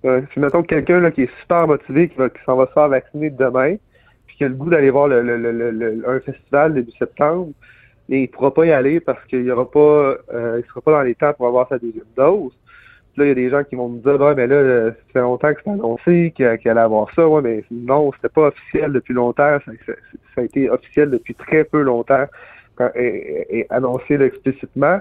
Ouais. 0.04 0.24
Si 0.34 0.40
mettons 0.40 0.64
quelqu'un 0.64 1.12
qui 1.12 1.24
est 1.24 1.30
super 1.42 1.68
motivé, 1.68 2.10
qui, 2.10 2.16
qui 2.16 2.44
s'en 2.46 2.56
va 2.56 2.66
se 2.68 2.72
faire 2.72 2.88
vacciner 2.88 3.30
demain, 3.30 3.76
qui 4.38 4.44
a 4.44 4.48
le 4.48 4.54
goût 4.54 4.70
d'aller 4.70 4.92
voir 4.92 5.08
le, 5.08 5.22
le, 5.22 5.38
le, 5.52 6.04
un 6.08 6.20
festival 6.20 6.76
début 6.76 6.92
septembre, 6.92 7.50
mais 8.08 8.24
il 8.24 8.28
pourra 8.28 8.54
pas 8.54 8.66
y 8.66 8.72
aller 8.72 9.00
parce 9.00 9.24
qu'il 9.26 9.44
y 9.44 9.52
aura 9.52 9.70
pas, 9.70 10.18
euh, 10.34 10.62
il 10.64 10.68
sera 10.68 10.82
pas 10.82 10.92
dans 10.92 11.02
les 11.02 11.16
temps 11.16 11.34
pour 11.34 11.48
avoir 11.48 11.68
sa 11.68 11.80
deuxième 11.80 12.06
dose. 12.16 12.54
là, 13.18 13.26
il 13.26 13.28
y 13.30 13.32
a 13.32 13.36
des 13.36 13.50
gens 13.50 13.64
qui 13.64 13.76
vont 13.76 13.90
me 13.90 14.00
dire, 14.00 14.18
bah, 14.18 14.36
mais 14.36 14.46
là, 14.46 14.92
ça 14.92 14.96
fait 15.12 15.22
longtemps 15.22 15.54
que 15.54 15.62
c'est 15.64 15.72
annoncé 15.72 16.34
qu'il 16.36 16.46
allait 16.46 16.80
avoir 16.80 17.12
ça. 17.16 17.28
Ouais, 17.28 17.42
mais 17.42 17.64
non, 17.72 18.12
c'était 18.14 18.30
pas 18.30 18.48
officiel 18.48 18.94
depuis 18.94 19.14
longtemps. 19.16 19.58
Ça, 19.66 19.72
ça, 20.36 20.42
a 20.42 20.44
été 20.44 20.70
officiel 20.70 21.10
depuis 21.10 21.34
très 21.34 21.64
peu 21.64 21.82
longtemps 21.82 22.26
quand, 22.76 22.92
et, 22.96 23.46
et 23.50 23.66
annoncé 23.72 24.14
explicitement. 24.22 25.00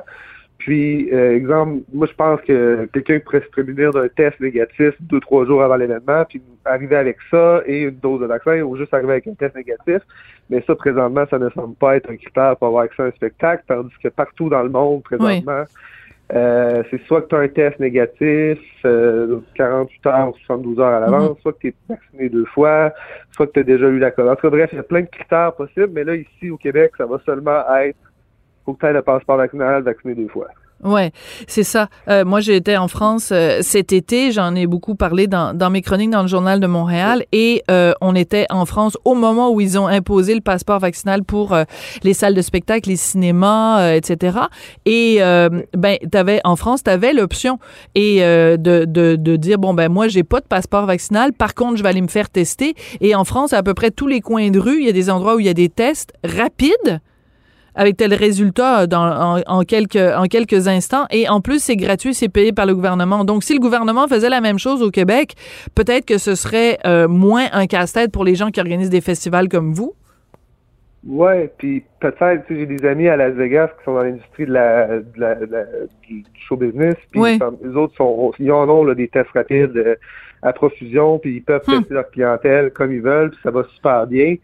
Puis, 0.59 1.13
euh, 1.13 1.37
exemple, 1.37 1.83
moi, 1.93 2.07
je 2.07 2.15
pense 2.15 2.41
que 2.43 2.89
quelqu'un 2.93 3.21
pourrait 3.21 3.43
se 3.43 3.51
prémunir 3.51 3.93
d'un 3.93 4.09
test 4.09 4.41
négatif 4.41 4.95
deux, 5.01 5.21
trois 5.21 5.45
jours 5.45 5.63
avant 5.63 5.77
l'événement, 5.77 6.25
puis 6.29 6.41
arriver 6.65 6.97
avec 6.97 7.19
ça 7.31 7.63
et 7.67 7.83
une 7.83 7.97
dose 7.97 8.21
de 8.21 8.27
vaccin, 8.27 8.63
ou 8.63 8.77
juste 8.77 8.93
arriver 8.95 9.13
avec 9.13 9.27
un 9.27 9.35
test 9.35 9.55
négatif. 9.55 10.03
Mais 10.49 10.63
ça, 10.67 10.75
présentement, 10.75 11.25
ça 11.31 11.39
ne 11.39 11.51
semble 11.51 11.75
pas 11.77 11.97
être 11.97 12.11
un 12.11 12.17
critère 12.17 12.57
pour 12.57 12.69
avoir 12.69 12.85
accès 12.85 13.03
à 13.03 13.07
un 13.07 13.11
spectacle, 13.11 13.65
tandis 13.69 13.95
que 14.03 14.09
partout 14.09 14.49
dans 14.49 14.63
le 14.63 14.71
monde, 14.71 15.03
présentement, 15.03 15.65
euh, 16.35 16.83
c'est 16.91 17.01
soit 17.07 17.23
que 17.23 17.29
tu 17.29 17.35
as 17.37 17.39
un 17.39 17.49
test 17.49 17.79
négatif 17.79 18.59
euh, 18.85 19.39
48 19.55 20.07
heures 20.07 20.29
ou 20.31 20.39
72 20.47 20.81
heures 20.81 20.95
à 20.95 21.01
l'avance, 21.01 21.31
mhm. 21.31 21.37
soit 21.43 21.53
que 21.53 21.59
tu 21.59 21.69
es 21.69 21.75
vacciné 21.89 22.29
deux 22.29 22.47
fois, 22.47 22.93
soit 23.31 23.47
que 23.47 23.53
tu 23.53 23.61
as 23.61 23.63
déjà 23.63 23.87
eu 23.87 23.99
la 23.99 24.11
COVID. 24.11 24.31
En 24.31 24.35
tout 24.35 24.43
cas, 24.43 24.51
bref, 24.51 24.71
il 24.73 24.77
y 24.77 24.81
a 24.81 24.83
plein 24.83 25.03
de 25.03 25.07
critères 25.07 25.53
possibles, 25.53 25.91
mais 25.93 26.03
là, 26.03 26.17
ici, 26.17 26.51
au 26.51 26.57
Québec, 26.57 26.93
ça 26.99 27.07
va 27.07 27.21
seulement 27.25 27.63
être 27.77 27.97
faut 28.67 28.75
que 28.75 28.81
tu 28.81 28.87
aies 28.87 28.93
le 28.93 29.03
passeport 29.03 29.39
vaccinal 29.39 29.83
vacciné 29.83 30.15
deux 30.15 30.29
fois. 30.29 30.49
Ouais, 30.85 31.11
c'est 31.47 31.65
ça. 31.65 31.89
Euh, 32.09 32.25
moi, 32.27 32.41
j'ai 32.41 32.55
été 32.55 32.77
en 32.77 32.87
France 32.87 33.31
euh, 33.33 33.61
cet 33.63 33.95
été. 33.95 34.31
J'en 34.31 34.55
ai 34.55 34.67
beaucoup 34.67 34.95
parlé 34.95 35.27
dans, 35.27 35.57
dans, 35.57 35.71
mes 35.71 35.81
chroniques 35.81 36.11
dans 36.11 36.21
le 36.21 36.29
journal 36.29 36.61
de 36.61 36.67
Montréal. 36.67 37.25
Et 37.33 37.63
euh, 37.71 37.95
on 38.03 38.15
était 38.15 38.45
en 38.51 38.67
France 38.67 38.99
au 39.07 39.15
moment 39.15 39.51
où 39.51 39.61
ils 39.63 39.79
ont 39.79 39.87
imposé 39.87 40.35
le 40.35 40.43
passeport 40.43 40.79
vaccinal 40.79 41.25
pour 41.25 41.57
les 42.03 42.13
salles 42.13 42.35
de 42.35 42.43
spectacle, 42.43 42.91
les 42.91 42.97
cinémas, 42.97 43.95
etc. 43.95 44.39
Et 44.85 45.19
ben, 45.77 45.97
t'avais 46.11 46.41
en 46.45 46.57
France, 46.57 46.83
t'avais 46.83 47.13
l'option 47.13 47.59
et 47.95 48.21
de, 48.21 48.57
de, 48.59 49.17
de, 49.17 49.37
dire 49.37 49.59
bon 49.59 49.75
ben 49.75 49.91
moi 49.91 50.09
j'ai 50.09 50.25
pas 50.25 50.41
de 50.41 50.47
passeport 50.47 50.87
vaccinal. 50.87 51.33
Par 51.33 51.55
contre, 51.55 51.79
je 51.79 51.83
vais 51.83 51.89
aller 51.89 52.03
me 52.03 52.09
faire 52.09 52.29
tester. 52.29 52.75
Et 53.01 53.15
en 53.15 53.25
France, 53.25 53.53
à 53.53 53.63
peu 53.63 53.75
près 53.75 53.91
tous 53.91 54.07
les 54.07 54.21
coins 54.21 54.51
de 54.51 54.59
rue, 54.59 54.81
il 54.81 54.87
y 54.87 54.91
a 54.91 54.93
des 54.93 55.11
endroits 55.11 55.37
où 55.37 55.41
il 55.41 55.47
y 55.47 55.51
a 55.51 55.55
des 55.55 55.69
tests 55.69 56.13
rapides 56.25 57.01
avec 57.77 57.97
tel 57.97 58.15
résultat 58.15 58.87
dans, 58.87 59.43
en, 59.47 59.63
quelques, 59.63 59.97
en 59.97 60.25
quelques 60.25 60.67
instants. 60.67 61.07
Et 61.11 61.29
en 61.29 61.41
plus, 61.41 61.63
c'est 61.63 61.77
gratuit, 61.77 62.15
c'est 62.15 62.29
payé 62.29 62.53
par 62.53 62.67
le 62.67 62.75
gouvernement. 62.75 63.25
Donc, 63.25 63.45
si 63.45 63.55
le 63.55 63.61
gouvernement 63.61 64.09
faisait 64.09 64.31
la 64.31 64.41
même 64.41 64.59
chose 64.59 64.83
au 64.83 64.91
Québec, 64.91 65.35
peut-être 65.75 66.07
que 66.07 66.19
ce 66.19 66.35
serait 66.35 66.79
euh, 66.87 67.07
moins 67.07 67.47
un 67.53 67.67
casse-tête 67.67 68.11
pour 68.11 68.25
les 68.25 68.35
gens 68.35 68.51
qui 68.51 68.61
organisent 68.61 68.91
des 68.91 69.01
festivals 69.03 69.49
comme 69.49 69.73
vous. 69.73 69.95
Ouais, 71.07 71.53
puis 71.59 71.85
peut-être, 72.01 72.47
tu 72.47 72.55
sais, 72.55 72.61
j'ai 72.61 72.67
des 72.67 72.85
amis 72.85 73.07
à 73.07 73.17
Las 73.17 73.33
Vegas 73.35 73.69
qui 73.79 73.85
sont 73.85 73.95
dans 73.95 74.03
l'industrie 74.03 74.47
de 74.47 74.53
la, 74.53 74.99
de 74.99 75.21
la, 75.21 75.35
du 76.09 76.25
show 76.49 76.57
business, 76.57 76.97
puis 77.13 77.21
les 77.23 77.77
autres 77.77 77.95
sont, 77.97 78.33
ils 78.41 78.51
en 78.51 78.69
ont 78.69 78.83
là, 78.83 78.95
des 78.95 79.07
tests 79.07 79.31
rapides 79.31 79.77
euh, 79.77 79.95
à 80.43 80.53
profusion, 80.53 81.21
puis 81.21 81.37
ils 81.37 81.43
peuvent 81.43 81.63
hmm. 81.69 81.79
tester 81.79 81.95
leur 81.95 82.11
clientèle 82.11 82.73
comme 82.73 82.93
ils 82.93 83.03
veulent, 83.03 83.31
puis 83.31 83.39
ça 83.45 83.53
va 83.53 83.63
super 83.77 84.09
bien. 84.09 84.35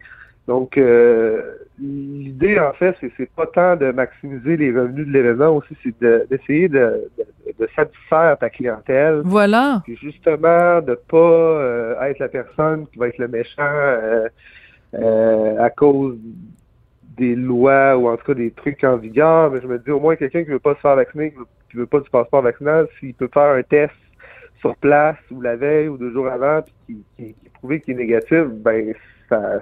Donc, 0.49 0.76
euh, 0.76 1.40
l'idée, 1.78 2.58
en 2.58 2.72
fait, 2.72 2.96
c'est, 3.16 3.30
pas 3.30 3.46
tant 3.46 3.76
de 3.76 3.92
maximiser 3.92 4.56
les 4.56 4.72
revenus 4.72 5.06
de 5.06 5.12
l'événement, 5.12 5.56
aussi, 5.56 5.76
c'est 5.82 6.28
d'essayer 6.28 6.68
de, 6.68 7.08
de, 7.58 7.68
satisfaire 7.76 8.37
ta 8.38 8.50
clientèle. 8.50 9.22
Voilà. 9.25 9.82
Puis 9.84 9.96
justement, 9.96 10.80
de 10.80 10.94
pas 11.08 11.16
euh, 11.16 12.00
être 12.02 12.18
la 12.18 12.28
personne 12.28 12.87
qui 12.88 12.99
va 12.99 13.08
être 13.08 13.18
le 13.18 13.28
méchant 13.28 13.62
euh, 13.62 14.28
euh, 14.94 15.62
à 15.62 15.70
cause 15.70 16.16
des 17.16 17.34
lois 17.37 17.96
ou 17.96 18.08
en 18.08 18.16
tout 18.16 18.26
cas 18.26 18.34
des 18.34 18.50
trucs 18.50 18.82
en 18.84 18.96
vigueur. 18.96 19.50
Mais 19.50 19.61
je 19.61 19.66
me 19.66 19.78
dis, 19.78 19.90
au 19.90 20.00
moins, 20.00 20.16
quelqu'un 20.16 20.44
qui 20.44 20.50
veut 20.50 20.58
pas 20.58 20.75
se 20.75 20.80
faire 20.80 20.96
vacciner, 20.96 21.34
qui 21.70 21.76
veut, 21.76 21.87
pas 21.87 22.00
du 22.00 22.11
passeport 22.11 22.42
vaccinal, 22.42 22.88
s'il 22.99 23.14
peut 23.14 23.30
faire 23.32 23.54
un 23.54 23.62
test 23.62 23.94
sur 24.61 24.76
place 24.76 25.16
ou 25.30 25.40
la 25.40 25.56
veille 25.56 25.88
ou 25.88 25.96
deux 25.96 26.12
jours 26.12 26.28
avant, 26.28 26.62
puis 26.62 27.04
qui, 27.16 27.25
qui, 27.25 27.34
qui 27.34 27.80
qu'il 27.80 27.94
est 27.94 27.96
négatif, 27.96 28.44
ben 28.46 28.94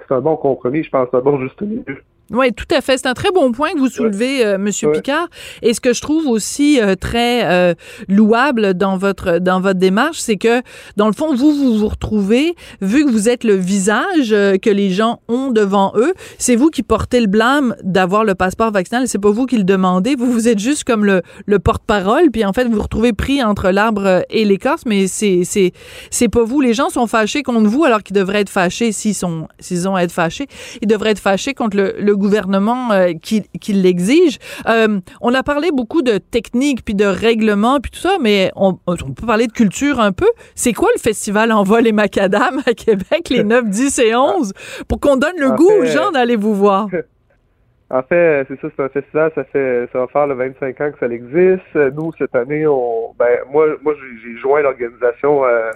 c'est 0.07 0.13
un 0.13 0.21
bon 0.21 0.35
compromis, 0.35 0.83
je 0.83 0.89
pense, 0.89 1.07
un 1.13 1.21
bon 1.21 1.39
juste 1.39 1.61
milieu. 1.61 2.03
Oui, 2.31 2.53
tout 2.53 2.65
à 2.73 2.79
fait. 2.79 2.97
C'est 2.97 3.07
un 3.07 3.13
très 3.13 3.31
bon 3.31 3.51
point 3.51 3.71
que 3.73 3.79
vous 3.79 3.89
soulevez, 3.89 4.45
euh, 4.45 4.57
Monsieur 4.57 4.89
Picard. 4.93 5.27
Et 5.61 5.73
ce 5.73 5.81
que 5.81 5.91
je 5.91 6.01
trouve 6.01 6.27
aussi 6.27 6.79
euh, 6.79 6.95
très 6.95 7.43
euh, 7.43 7.73
louable 8.07 8.73
dans 8.73 8.95
votre 8.95 9.39
dans 9.39 9.59
votre 9.59 9.79
démarche, 9.79 10.19
c'est 10.19 10.37
que 10.37 10.61
dans 10.95 11.07
le 11.07 11.13
fond, 11.13 11.35
vous 11.35 11.53
vous 11.53 11.77
vous 11.77 11.89
retrouvez, 11.89 12.55
vu 12.79 13.05
que 13.05 13.11
vous 13.11 13.27
êtes 13.27 13.43
le 13.43 13.55
visage 13.55 14.29
que 14.29 14.69
les 14.69 14.91
gens 14.91 15.19
ont 15.27 15.51
devant 15.51 15.91
eux, 15.95 16.13
c'est 16.37 16.55
vous 16.55 16.69
qui 16.69 16.83
portez 16.83 17.19
le 17.19 17.27
blâme 17.27 17.75
d'avoir 17.83 18.23
le 18.23 18.33
passeport 18.33 18.71
vaccinal. 18.71 19.09
C'est 19.09 19.19
pas 19.19 19.31
vous 19.31 19.45
qui 19.45 19.57
le 19.57 19.65
demandez. 19.65 20.15
Vous 20.15 20.31
vous 20.31 20.47
êtes 20.47 20.59
juste 20.59 20.85
comme 20.85 21.03
le, 21.03 21.23
le 21.45 21.59
porte-parole. 21.59 22.31
Puis 22.31 22.45
en 22.45 22.53
fait, 22.53 22.63
vous 22.63 22.75
vous 22.75 22.81
retrouvez 22.81 23.11
pris 23.11 23.43
entre 23.43 23.71
l'arbre 23.71 24.23
et 24.29 24.45
l'écorce. 24.45 24.83
Mais 24.85 25.07
c'est 25.07 25.41
c'est 25.43 25.73
c'est 26.11 26.29
pas 26.29 26.43
vous. 26.43 26.61
Les 26.61 26.73
gens 26.73 26.89
sont 26.89 27.07
fâchés 27.07 27.43
contre 27.43 27.67
vous 27.67 27.83
alors 27.83 28.03
qu'ils 28.03 28.15
devraient 28.15 28.41
être 28.41 28.49
fâchés 28.49 28.93
s'ils 28.93 29.15
sont 29.15 29.49
s'ils 29.59 29.89
ont 29.89 29.95
à 29.95 30.03
être 30.03 30.13
fâchés. 30.13 30.47
Ils 30.81 30.87
devraient 30.87 31.11
être 31.11 31.19
fâchés 31.19 31.53
contre 31.53 31.75
le, 31.75 31.95
le 31.99 32.15
gouvernement 32.21 32.91
euh, 32.91 33.13
qui, 33.21 33.43
qui 33.59 33.73
l'exige. 33.73 34.37
Euh, 34.67 34.99
on 35.19 35.33
a 35.33 35.43
parlé 35.43 35.71
beaucoup 35.71 36.01
de 36.01 36.17
techniques 36.17 36.85
puis 36.85 36.95
de 36.95 37.05
règlements 37.05 37.79
puis 37.79 37.91
tout 37.91 37.99
ça, 37.99 38.17
mais 38.21 38.51
on, 38.55 38.73
peut 38.75 39.25
parler 39.25 39.47
de 39.47 39.51
culture 39.51 39.99
un 39.99 40.11
peu. 40.13 40.29
C'est 40.55 40.73
quoi 40.73 40.89
le 40.95 41.01
festival 41.01 41.51
Envol 41.51 41.87
et 41.87 41.91
Macadam 41.91 42.61
à 42.65 42.73
Québec 42.73 43.29
les 43.29 43.43
9, 43.51 43.69
10 43.69 43.99
et 43.99 44.15
11 44.15 44.53
pour 44.87 44.99
qu'on 44.99 45.17
donne 45.17 45.37
le 45.37 45.51
goût 45.51 45.71
aux 45.81 45.85
gens 45.85 46.11
d'aller 46.11 46.35
vous 46.35 46.55
voir? 46.55 46.87
En 47.93 48.03
fait, 48.03 48.45
c'est 48.47 48.59
ça, 48.61 48.69
c'est 48.73 48.83
un 48.83 48.89
festival, 48.89 49.31
ça 49.35 49.43
fait 49.43 49.89
ça 49.91 49.99
va 49.99 50.07
faire 50.07 50.27
le 50.27 50.35
25 50.35 50.79
ans 50.79 50.91
que 50.91 50.99
ça 50.99 51.07
existe. 51.07 51.75
Nous, 51.75 52.13
cette 52.17 52.33
année, 52.35 52.65
on 52.65 53.13
ben 53.19 53.39
moi 53.51 53.67
moi 53.81 53.93
j'ai 54.23 54.37
joint 54.37 54.61
l'organisation 54.61 55.43
euh, 55.43 55.71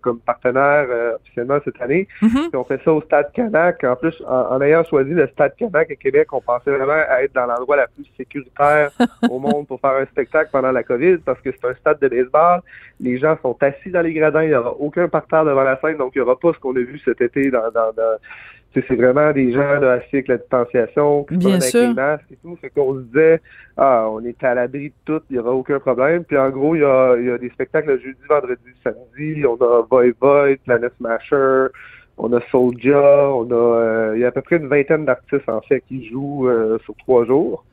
comme 0.00 0.20
partenaire 0.20 0.86
euh, 0.88 1.16
officiellement 1.16 1.58
cette 1.64 1.80
année. 1.82 2.06
Mm-hmm. 2.22 2.56
on 2.56 2.62
fait 2.62 2.80
ça 2.84 2.92
au 2.92 3.02
Stade 3.02 3.32
Canac. 3.32 3.82
En 3.82 3.96
plus, 3.96 4.14
en, 4.28 4.60
ayant 4.60 4.84
choisi 4.84 5.10
le 5.10 5.26
Stade 5.26 5.56
Canac 5.56 5.90
à 5.90 5.96
Québec, 5.96 6.32
on 6.32 6.40
pensait 6.40 6.70
vraiment 6.70 7.02
être 7.20 7.34
dans 7.34 7.46
l'endroit 7.46 7.76
la 7.76 7.88
plus 7.88 8.06
sécuritaire 8.16 8.92
au 9.28 9.40
monde 9.40 9.66
pour 9.66 9.80
faire 9.80 9.96
un 9.96 10.06
spectacle 10.06 10.50
pendant 10.52 10.70
la 10.70 10.84
COVID 10.84 11.18
parce 11.18 11.40
que 11.40 11.50
c'est 11.50 11.68
un 11.68 11.74
stade 11.74 11.98
de 11.98 12.06
baseball. 12.06 12.60
Les 13.00 13.18
gens 13.18 13.36
sont 13.42 13.56
assis 13.60 13.90
dans 13.90 14.02
les 14.02 14.12
gradins, 14.12 14.44
il 14.44 14.50
n'y 14.50 14.54
aura 14.54 14.74
aucun 14.78 15.08
parterre 15.08 15.44
devant 15.44 15.64
la 15.64 15.80
scène, 15.80 15.96
donc 15.96 16.12
il 16.14 16.18
n'y 16.18 16.22
aura 16.22 16.38
pas 16.38 16.52
ce 16.52 16.58
qu'on 16.60 16.76
a 16.76 16.80
vu 16.80 17.00
cet 17.04 17.20
été 17.20 17.50
dans, 17.50 17.70
dans, 17.72 17.92
dans 17.92 18.18
c'est 18.88 18.96
vraiment 18.96 19.32
des 19.32 19.52
gens 19.52 19.80
là, 19.80 19.92
assis 19.92 20.16
avec 20.16 20.28
la 20.28 20.36
distanciation, 20.38 21.24
qui 21.24 21.36
Bien 21.36 21.56
avec 21.56 21.72
les 21.72 21.94
masques 21.94 22.30
et 22.30 22.36
tout. 22.42 22.56
Fait 22.60 22.70
qu'on 22.70 22.94
se 22.94 23.00
disait, 23.00 23.40
ah, 23.76 24.06
on 24.10 24.24
est 24.24 24.42
à 24.44 24.54
l'abri 24.54 24.88
de 24.88 24.94
tout, 25.04 25.22
il 25.30 25.34
n'y 25.34 25.38
aura 25.38 25.52
aucun 25.52 25.78
problème. 25.78 26.24
Puis 26.24 26.36
en 26.36 26.50
gros, 26.50 26.74
il 26.74 26.80
y 26.80 26.84
a, 26.84 27.16
y 27.16 27.30
a 27.30 27.38
des 27.38 27.50
spectacles 27.50 27.88
le 27.88 27.98
jeudi, 27.98 28.20
vendredi, 28.28 28.60
samedi. 28.82 29.44
On 29.46 29.56
a 29.56 29.82
Boy 29.82 30.12
Boy, 30.20 30.56
Planet 30.64 30.92
Smasher, 30.98 31.66
on 32.18 32.32
a 32.32 32.40
Soulja, 32.50 33.30
on 33.30 33.50
a, 33.50 33.54
euh, 33.54 34.12
il 34.14 34.20
y 34.20 34.24
a 34.24 34.28
à 34.28 34.32
peu 34.32 34.42
près 34.42 34.56
une 34.56 34.68
vingtaine 34.68 35.04
d'artistes 35.04 35.48
en 35.48 35.60
fait 35.60 35.82
qui 35.88 36.08
jouent 36.08 36.48
euh, 36.48 36.78
sur 36.84 36.94
trois 36.96 37.24
jours. 37.24 37.64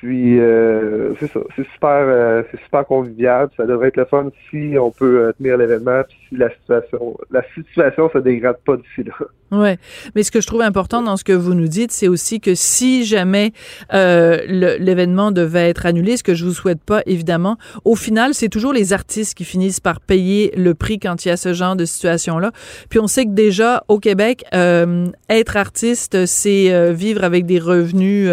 Puis 0.00 0.38
euh, 0.38 1.14
c'est 1.18 1.30
ça, 1.30 1.40
c'est 1.56 1.66
super, 1.72 2.44
c'est 2.50 2.60
super 2.62 2.86
convivial. 2.86 3.48
Ça 3.56 3.66
devrait 3.66 3.88
être 3.88 3.96
le 3.96 4.04
fun 4.04 4.30
si 4.50 4.76
on 4.78 4.90
peut 4.90 5.32
tenir 5.38 5.56
l'événement, 5.56 6.02
puis 6.08 6.16
si 6.28 6.36
la 6.36 6.50
situation, 6.50 7.16
la 7.30 7.42
situation 7.54 8.10
se 8.10 8.18
dégrade 8.18 8.58
pas 8.64 8.76
d'ici 8.76 9.04
là. 9.04 9.26
Ouais, 9.50 9.78
mais 10.14 10.22
ce 10.24 10.30
que 10.30 10.42
je 10.42 10.46
trouve 10.46 10.60
important 10.60 11.00
dans 11.00 11.16
ce 11.16 11.24
que 11.24 11.32
vous 11.32 11.54
nous 11.54 11.68
dites, 11.68 11.90
c'est 11.90 12.08
aussi 12.08 12.38
que 12.38 12.54
si 12.54 13.06
jamais 13.06 13.52
euh, 13.94 14.42
l'événement 14.46 15.32
devait 15.32 15.70
être 15.70 15.86
annulé, 15.86 16.18
ce 16.18 16.22
que 16.22 16.34
je 16.34 16.44
vous 16.44 16.52
souhaite 16.52 16.82
pas 16.82 17.02
évidemment, 17.06 17.56
au 17.86 17.96
final, 17.96 18.34
c'est 18.34 18.50
toujours 18.50 18.74
les 18.74 18.92
artistes 18.92 19.34
qui 19.34 19.44
finissent 19.44 19.80
par 19.80 20.02
payer 20.02 20.52
le 20.54 20.74
prix 20.74 20.98
quand 20.98 21.24
il 21.24 21.28
y 21.28 21.30
a 21.30 21.38
ce 21.38 21.54
genre 21.54 21.76
de 21.76 21.86
situation-là. 21.86 22.52
Puis 22.90 22.98
on 22.98 23.06
sait 23.06 23.24
que 23.24 23.30
déjà 23.30 23.84
au 23.88 23.98
Québec, 23.98 24.44
euh, 24.54 25.06
être 25.30 25.56
artiste, 25.56 26.26
c'est 26.26 26.70
euh, 26.74 26.92
vivre 26.92 27.24
avec 27.24 27.46
des 27.46 27.58
revenus 27.58 28.30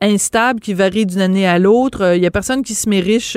instables 0.00 0.58
qui 0.58 0.74
varient 0.74 1.05
d'une 1.06 1.20
année 1.20 1.46
à 1.46 1.58
l'autre. 1.58 2.14
Il 2.16 2.22
y 2.22 2.26
a 2.26 2.30
personne 2.30 2.62
qui 2.62 2.74
se 2.74 2.88
met 2.88 3.00
riche 3.00 3.36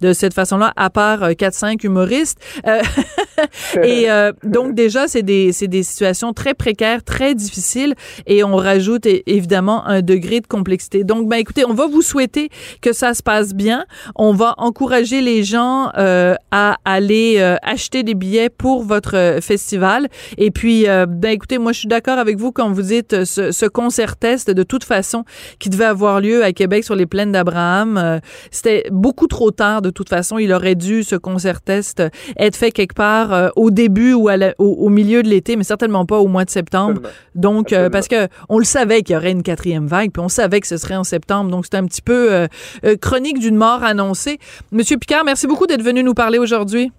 de 0.00 0.12
cette 0.12 0.34
façon-là, 0.34 0.72
à 0.76 0.90
part 0.90 1.30
4-5 1.30 1.84
humoristes. 1.84 2.38
et 3.82 4.06
donc 4.44 4.74
déjà, 4.74 5.08
c'est 5.08 5.22
des, 5.22 5.52
des 5.62 5.82
situations 5.82 6.32
très 6.32 6.54
précaires, 6.54 7.02
très 7.02 7.34
difficiles, 7.34 7.94
et 8.26 8.44
on 8.44 8.56
rajoute 8.56 9.06
évidemment 9.26 9.86
un 9.86 10.02
degré 10.02 10.40
de 10.40 10.46
complexité. 10.46 11.04
Donc, 11.04 11.28
ben 11.28 11.36
écoutez, 11.36 11.64
on 11.64 11.74
va 11.74 11.86
vous 11.86 12.02
souhaiter 12.02 12.48
que 12.80 12.92
ça 12.92 13.14
se 13.14 13.22
passe 13.22 13.54
bien. 13.54 13.84
On 14.14 14.32
va 14.32 14.54
encourager 14.58 15.20
les 15.20 15.44
gens 15.44 15.90
à 15.94 16.76
aller 16.84 17.40
acheter 17.62 18.02
des 18.02 18.14
billets 18.14 18.50
pour 18.50 18.82
votre 18.82 19.38
festival. 19.40 20.08
Et 20.38 20.50
puis, 20.50 20.84
ben 20.84 21.30
écoutez, 21.30 21.58
moi 21.58 21.72
je 21.72 21.80
suis 21.80 21.88
d'accord 21.88 22.18
avec 22.18 22.38
vous 22.38 22.52
quand 22.52 22.70
vous 22.70 22.82
dites 22.82 23.24
ce 23.24 23.66
concert 23.66 24.16
test 24.16 24.50
de 24.50 24.62
toute 24.62 24.84
façon 24.84 25.24
qui 25.58 25.70
devait 25.70 25.84
avoir 25.84 26.20
lieu 26.20 26.44
à 26.44 26.52
Québec 26.52 26.84
sur 26.84 26.94
les 26.94 27.05
plaines 27.06 27.32
d'Abraham. 27.32 27.98
Euh, 27.98 28.18
c'était 28.50 28.84
beaucoup 28.90 29.26
trop 29.26 29.50
tard 29.50 29.82
de 29.82 29.90
toute 29.90 30.08
façon. 30.08 30.38
Il 30.38 30.52
aurait 30.52 30.74
dû, 30.74 31.02
ce 31.02 31.16
concert 31.16 31.60
test, 31.60 32.02
être 32.38 32.56
fait 32.56 32.70
quelque 32.70 32.94
part 32.94 33.32
euh, 33.32 33.48
au 33.56 33.70
début 33.70 34.12
ou 34.12 34.28
au, 34.58 34.88
milieu 34.88 35.22
de 35.22 35.28
l'été, 35.28 35.56
mais 35.56 35.64
certainement 35.64 36.06
pas 36.06 36.18
au 36.18 36.28
mois 36.28 36.44
de 36.44 36.50
septembre. 36.50 37.02
Donc, 37.34 37.72
euh, 37.72 37.90
parce 37.90 38.08
que 38.08 38.28
on 38.48 38.58
le 38.58 38.64
savait 38.64 39.02
qu'il 39.02 39.14
y 39.14 39.16
aurait 39.16 39.32
une 39.32 39.42
quatrième 39.42 39.86
vague, 39.86 40.10
puis 40.12 40.22
on 40.22 40.28
savait 40.28 40.60
que 40.60 40.66
ce 40.66 40.76
serait 40.76 40.96
en 40.96 41.04
septembre. 41.04 41.50
Donc, 41.50 41.66
c'est 41.70 41.76
un 41.76 41.86
petit 41.86 42.02
peu 42.02 42.46
chronique 43.00 43.38
d'une 43.38 43.56
mort 43.56 43.82
annoncée. 43.82 44.38
Monsieur 44.72 44.96
Picard, 44.96 45.24
merci 45.24 45.46
beaucoup 45.46 45.66
d'être 45.66 45.82
venu 45.82 46.02
nous 46.02 46.14
parler 46.14 46.38
aujourd'hui. 46.38 46.90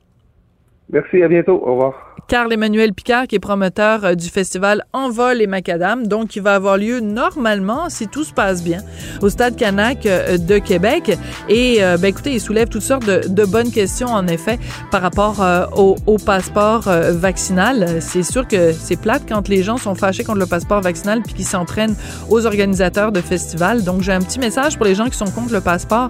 Merci, 0.89 1.21
à 1.21 1.27
bientôt. 1.27 1.61
Au 1.63 1.71
revoir. 1.71 2.07
Carl 2.27 2.51
Emmanuel 2.51 2.93
Picard, 2.93 3.27
qui 3.27 3.35
est 3.35 3.39
promoteur 3.39 4.03
euh, 4.03 4.13
du 4.13 4.27
festival 4.27 4.83
Envol 4.91 5.41
et 5.41 5.47
Macadam, 5.47 6.07
donc 6.07 6.27
qui 6.27 6.41
va 6.41 6.55
avoir 6.55 6.77
lieu 6.77 6.99
normalement, 6.99 7.89
si 7.89 8.09
tout 8.09 8.25
se 8.25 8.33
passe 8.33 8.63
bien, 8.63 8.79
au 9.21 9.29
Stade 9.29 9.55
Canac 9.55 10.05
euh, 10.05 10.37
de 10.37 10.57
Québec. 10.57 11.17
Et 11.47 11.77
euh, 11.81 11.97
ben, 11.97 12.07
écoutez, 12.07 12.33
il 12.33 12.41
soulève 12.41 12.67
toutes 12.67 12.81
sortes 12.81 13.05
de, 13.05 13.45
bonnes 13.45 13.71
questions, 13.71 14.07
en 14.07 14.27
effet, 14.27 14.59
par 14.91 15.01
rapport 15.01 15.37
au, 15.77 15.95
au, 16.05 16.17
passeport 16.17 16.89
vaccinal. 17.11 18.01
C'est 18.01 18.23
sûr 18.23 18.45
que 18.45 18.73
c'est 18.73 18.99
plate 18.99 19.23
quand 19.27 19.47
les 19.47 19.63
gens 19.63 19.77
sont 19.77 19.95
fâchés 19.95 20.25
contre 20.25 20.39
le 20.39 20.45
passeport 20.45 20.81
vaccinal 20.81 21.21
puis 21.23 21.33
qu'ils 21.33 21.45
s'en 21.45 21.63
prennent 21.63 21.95
aux 22.29 22.45
organisateurs 22.45 23.13
de 23.13 23.21
festivals. 23.21 23.83
Donc, 23.85 24.01
j'ai 24.01 24.11
un 24.11 24.19
petit 24.19 24.39
message 24.39 24.75
pour 24.75 24.85
les 24.85 24.95
gens 24.95 25.05
qui 25.05 25.17
sont 25.17 25.31
contre 25.31 25.53
le 25.53 25.61
passeport. 25.61 26.09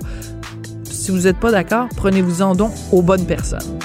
Si 0.85 1.11
vous 1.11 1.19
n'êtes 1.19 1.39
pas 1.39 1.51
d'accord, 1.51 1.87
prenez-vous-en 1.95 2.55
donc 2.55 2.71
aux 2.91 3.03
bonnes 3.03 3.27
personnes. 3.27 3.77